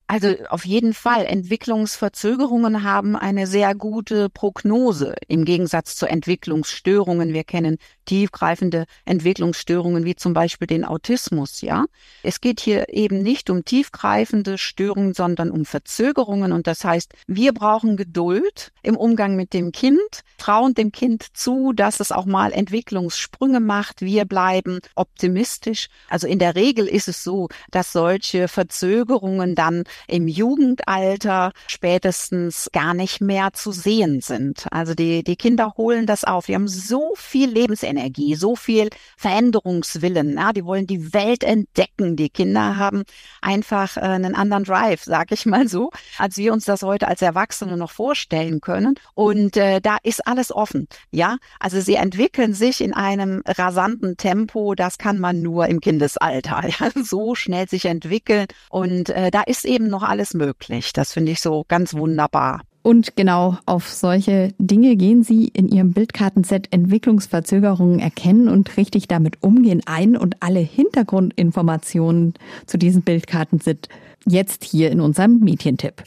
Also 0.08 0.30
auf 0.50 0.66
jeden 0.66 0.94
Fall. 0.94 1.26
Entwicklungsverzögerungen 1.26 2.84
haben 2.84 3.18
eine 3.18 3.46
sehr 3.46 3.76
gute 3.76 4.30
Prognose 4.30 5.16
im 5.28 5.44
Gegensatz 5.44 5.98
zu 5.98 6.06
Entwicklungsstörungen. 6.06 7.34
Wir 7.34 7.44
kennen 7.44 7.78
tiefgreifende 8.08 8.86
Entwicklungsstörungen 9.06 10.04
wie 10.06 10.16
zum 10.16 10.34
Beispiel 10.34 10.66
den 10.68 10.84
Autismus, 10.84 11.62
ja. 11.62 11.86
Es 12.24 12.42
geht 12.42 12.60
hier 12.60 12.92
eben 12.94 13.22
nicht 13.22 13.52
um 13.52 13.64
tiefgreifende 13.64 14.58
Störungen, 14.58 15.14
sondern 15.14 15.52
um 15.52 15.66
Verzögerungen 15.66 16.52
und 16.52 16.66
das 16.66 16.84
heißt, 16.84 17.14
wir 17.28 17.54
brauchen 17.54 17.98
Geduld 17.98 18.72
im 18.82 18.98
Umgang 18.98 19.36
mit 19.36 19.54
dem 19.54 19.72
Kind, 19.72 20.00
trauen 20.38 20.74
dem 20.74 20.92
Kind 20.92 21.26
zu, 21.34 21.74
dass 21.74 22.00
es 22.00 22.12
auch 22.12 22.26
mal 22.26 22.52
Entwicklungssprünge 22.52 23.60
macht. 23.60 24.02
Wir 24.02 24.26
bleiben 24.26 24.80
optimistisch. 24.96 25.90
Also 26.10 26.26
in 26.26 26.40
der 26.40 26.56
Regel 26.56 26.88
ist 26.88 27.08
es 27.08 27.24
so, 27.24 27.50
dass 27.70 27.92
solche 27.92 28.48
Verzögerungen 28.48 29.56
dann 29.56 29.84
im 30.08 30.28
Jugendalter 30.28 31.52
spätestens 31.68 32.70
gar 32.72 32.94
nicht 32.94 33.22
mehr 33.22 33.52
zu 33.54 33.72
sehen 33.72 34.22
sind. 34.22 34.68
Also 34.72 34.94
die, 34.94 35.24
die 35.24 35.36
Kinder 35.36 35.74
holen 35.78 36.06
das 36.06 36.24
auf. 36.24 36.46
Die 36.46 36.56
haben 36.56 36.68
so 36.68 37.14
viel 37.16 37.50
Lebensenergie, 37.50 37.97
so 38.36 38.56
viel 38.56 38.90
Veränderungswillen. 39.18 40.36
Ja, 40.36 40.54
die 40.54 40.66
wollen 40.66 40.88
die 40.88 41.14
Welt 41.14 41.44
entdecken. 41.44 42.16
Die 42.16 42.30
Kinder 42.30 42.78
haben 42.78 43.04
einfach 43.42 43.98
äh, 43.98 44.02
einen 44.02 44.36
anderen 44.36 44.64
Drive, 44.64 45.04
sag 45.04 45.32
ich 45.32 45.46
mal 45.46 45.68
so, 45.68 45.92
als 46.18 46.38
wir 46.38 46.54
uns 46.54 46.66
das 46.66 46.84
heute 46.84 47.08
als 47.08 47.22
Erwachsene 47.22 47.78
noch 47.78 47.92
vorstellen 47.92 48.62
können. 48.62 48.96
Und 49.14 49.58
äh, 49.58 49.82
da 49.82 49.98
ist 50.04 50.28
alles 50.28 50.52
offen. 50.52 50.88
Ja, 51.12 51.38
also 51.60 51.82
sie 51.82 51.96
entwickeln 51.96 52.54
sich 52.54 52.82
in 52.82 52.94
einem 52.94 53.42
rasanten 53.46 54.18
Tempo. 54.18 54.76
Das 54.76 54.98
kann 54.98 55.20
man 55.20 55.42
nur 55.42 55.68
im 55.68 55.80
Kindesalter. 55.80 56.62
Ja, 56.80 56.92
so 57.02 57.34
schnell 57.34 57.68
sich 57.70 57.86
entwickeln. 57.86 58.48
Und 58.70 59.10
äh, 59.10 59.32
da 59.32 59.42
ist 59.42 59.66
eben 59.66 59.88
noch 59.88 60.04
alles 60.04 60.34
möglich. 60.34 60.92
Das 60.94 61.14
finde 61.14 61.32
ich 61.32 61.42
so 61.42 61.66
ganz 61.68 61.94
wunderbar. 61.94 62.62
Und 62.88 63.18
genau 63.18 63.58
auf 63.66 63.90
solche 63.90 64.54
Dinge 64.60 64.96
gehen 64.96 65.22
Sie 65.22 65.50
in 65.50 65.68
Ihrem 65.68 65.92
Bildkartenset 65.92 66.70
Entwicklungsverzögerungen 66.72 68.00
erkennen 68.00 68.48
und 68.48 68.78
richtig 68.78 69.10
damit 69.10 69.44
umgehen 69.44 69.82
ein. 69.86 70.16
Und 70.16 70.38
alle 70.40 70.62
Hintergrundinformationen 70.62 72.36
zu 72.66 72.78
diesen 72.78 73.02
Bildkartenset 73.02 73.90
jetzt 74.26 74.64
hier 74.64 74.90
in 74.90 75.02
unserem 75.02 75.42
Medientipp. 75.42 76.02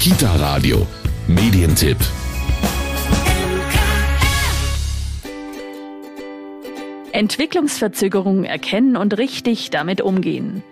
Kita 0.00 0.36
Radio, 0.36 0.86
Medientipp. 1.28 1.98
Entwicklungsverzögerungen 7.12 8.46
erkennen 8.46 8.96
und 8.96 9.18
richtig 9.18 9.68
damit 9.68 10.00
umgehen. 10.00 10.62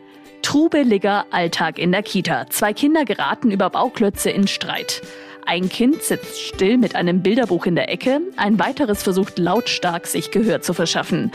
Trubeliger 0.50 1.26
Alltag 1.30 1.78
in 1.78 1.92
der 1.92 2.02
Kita. 2.02 2.48
Zwei 2.50 2.72
Kinder 2.72 3.04
geraten 3.04 3.52
über 3.52 3.70
Bauklötze 3.70 4.30
in 4.30 4.48
Streit. 4.48 5.00
Ein 5.46 5.68
Kind 5.68 6.02
sitzt 6.02 6.40
still 6.40 6.76
mit 6.76 6.96
einem 6.96 7.22
Bilderbuch 7.22 7.66
in 7.66 7.76
der 7.76 7.88
Ecke, 7.88 8.20
ein 8.36 8.58
weiteres 8.58 9.04
versucht 9.04 9.38
lautstark 9.38 10.08
sich 10.08 10.32
Gehör 10.32 10.60
zu 10.60 10.74
verschaffen. 10.74 11.30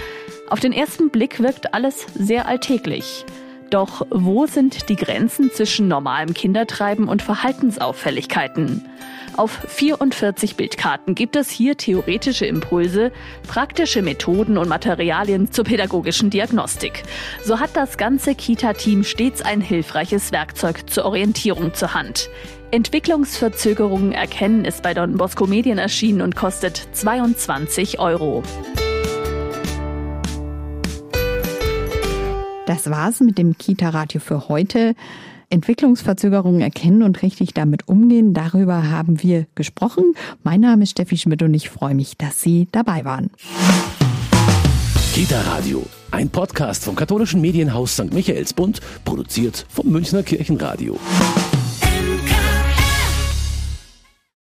Auf 0.49 0.60
den 0.60 0.73
ersten 0.73 1.12
Blick 1.12 1.41
wirkt 1.41 1.73
alles 1.73 2.06
sehr 2.13 2.45
alltäglich. 2.45 3.23
Doch 3.69 4.06
wo 4.10 4.47
sind 4.47 4.89
die 4.89 4.97
Grenzen 4.97 5.49
zwischen 5.49 5.88
normalem 5.88 6.34
Kindertreiben 6.34 7.08
und 7.08 7.21
Verhaltensauffälligkeiten? 7.21 8.84
Auf 9.38 9.52
44 9.52 10.56
Bildkarten 10.56 11.13
gibt 11.13 11.36
es 11.36 11.50
hier 11.50 11.76
theoretische 11.76 12.45
Impulse, 12.45 13.12
praktische 13.45 14.02
Methoden 14.02 14.58
und 14.58 14.69
Materialien 14.69 15.52
zur 15.52 15.65
pädagogischen 15.65 16.30
Diagnostik. 16.30 17.04
So 17.43 17.60
hat 17.60 17.76
das 17.76 17.98
ganze 17.98 18.34
Kita-Team 18.34 19.04
stets 19.04 19.41
ein 19.41 19.60
hilfreiches 19.60 20.32
Werkzeug 20.32 20.89
zur 20.89 21.04
Orientierung 21.04 21.74
zur 21.74 21.93
Hand. 21.93 22.30
Entwicklungsverzögerungen 22.71 24.13
erkennen 24.13 24.63
ist 24.63 24.82
bei 24.84 24.93
Don 24.93 25.17
Bosco 25.17 25.48
Medien 25.48 25.80
erschienen 25.80 26.21
und 26.21 26.38
kostet 26.38 26.88
22 26.93 28.00
Euro. 28.00 28.41
Das 32.67 32.89
war's 32.89 33.19
mit 33.19 33.38
dem 33.38 33.58
Kita-Radio 33.58 34.21
für 34.21 34.48
heute. 34.48 34.95
Entwicklungsverzögerungen 35.49 36.62
erkennen 36.62 37.03
und 37.03 37.21
richtig 37.21 37.53
damit 37.53 37.88
umgehen, 37.88 38.34
darüber 38.34 38.89
haben 38.89 39.21
wir 39.23 39.47
gesprochen. 39.55 40.13
Mein 40.43 40.62
Name 40.62 40.84
ist 40.84 40.91
Steffi 40.91 41.17
Schmidt 41.17 41.41
und 41.43 41.53
ich 41.53 41.69
freue 41.69 41.95
mich, 41.95 42.17
dass 42.17 42.41
Sie 42.41 42.67
dabei 42.71 43.05
waren. 43.05 43.29
Kita 45.13 45.39
Radio, 45.41 45.84
ein 46.12 46.29
Podcast 46.29 46.84
vom 46.84 46.95
katholischen 46.95 47.39
Medienhaus 47.39 47.93
St. 47.93 48.13
Michaelsbund, 48.13 48.81
produziert 49.05 49.65
vom 49.69 49.88
Münchner 49.88 50.23
Kirchenradio. 50.23 50.99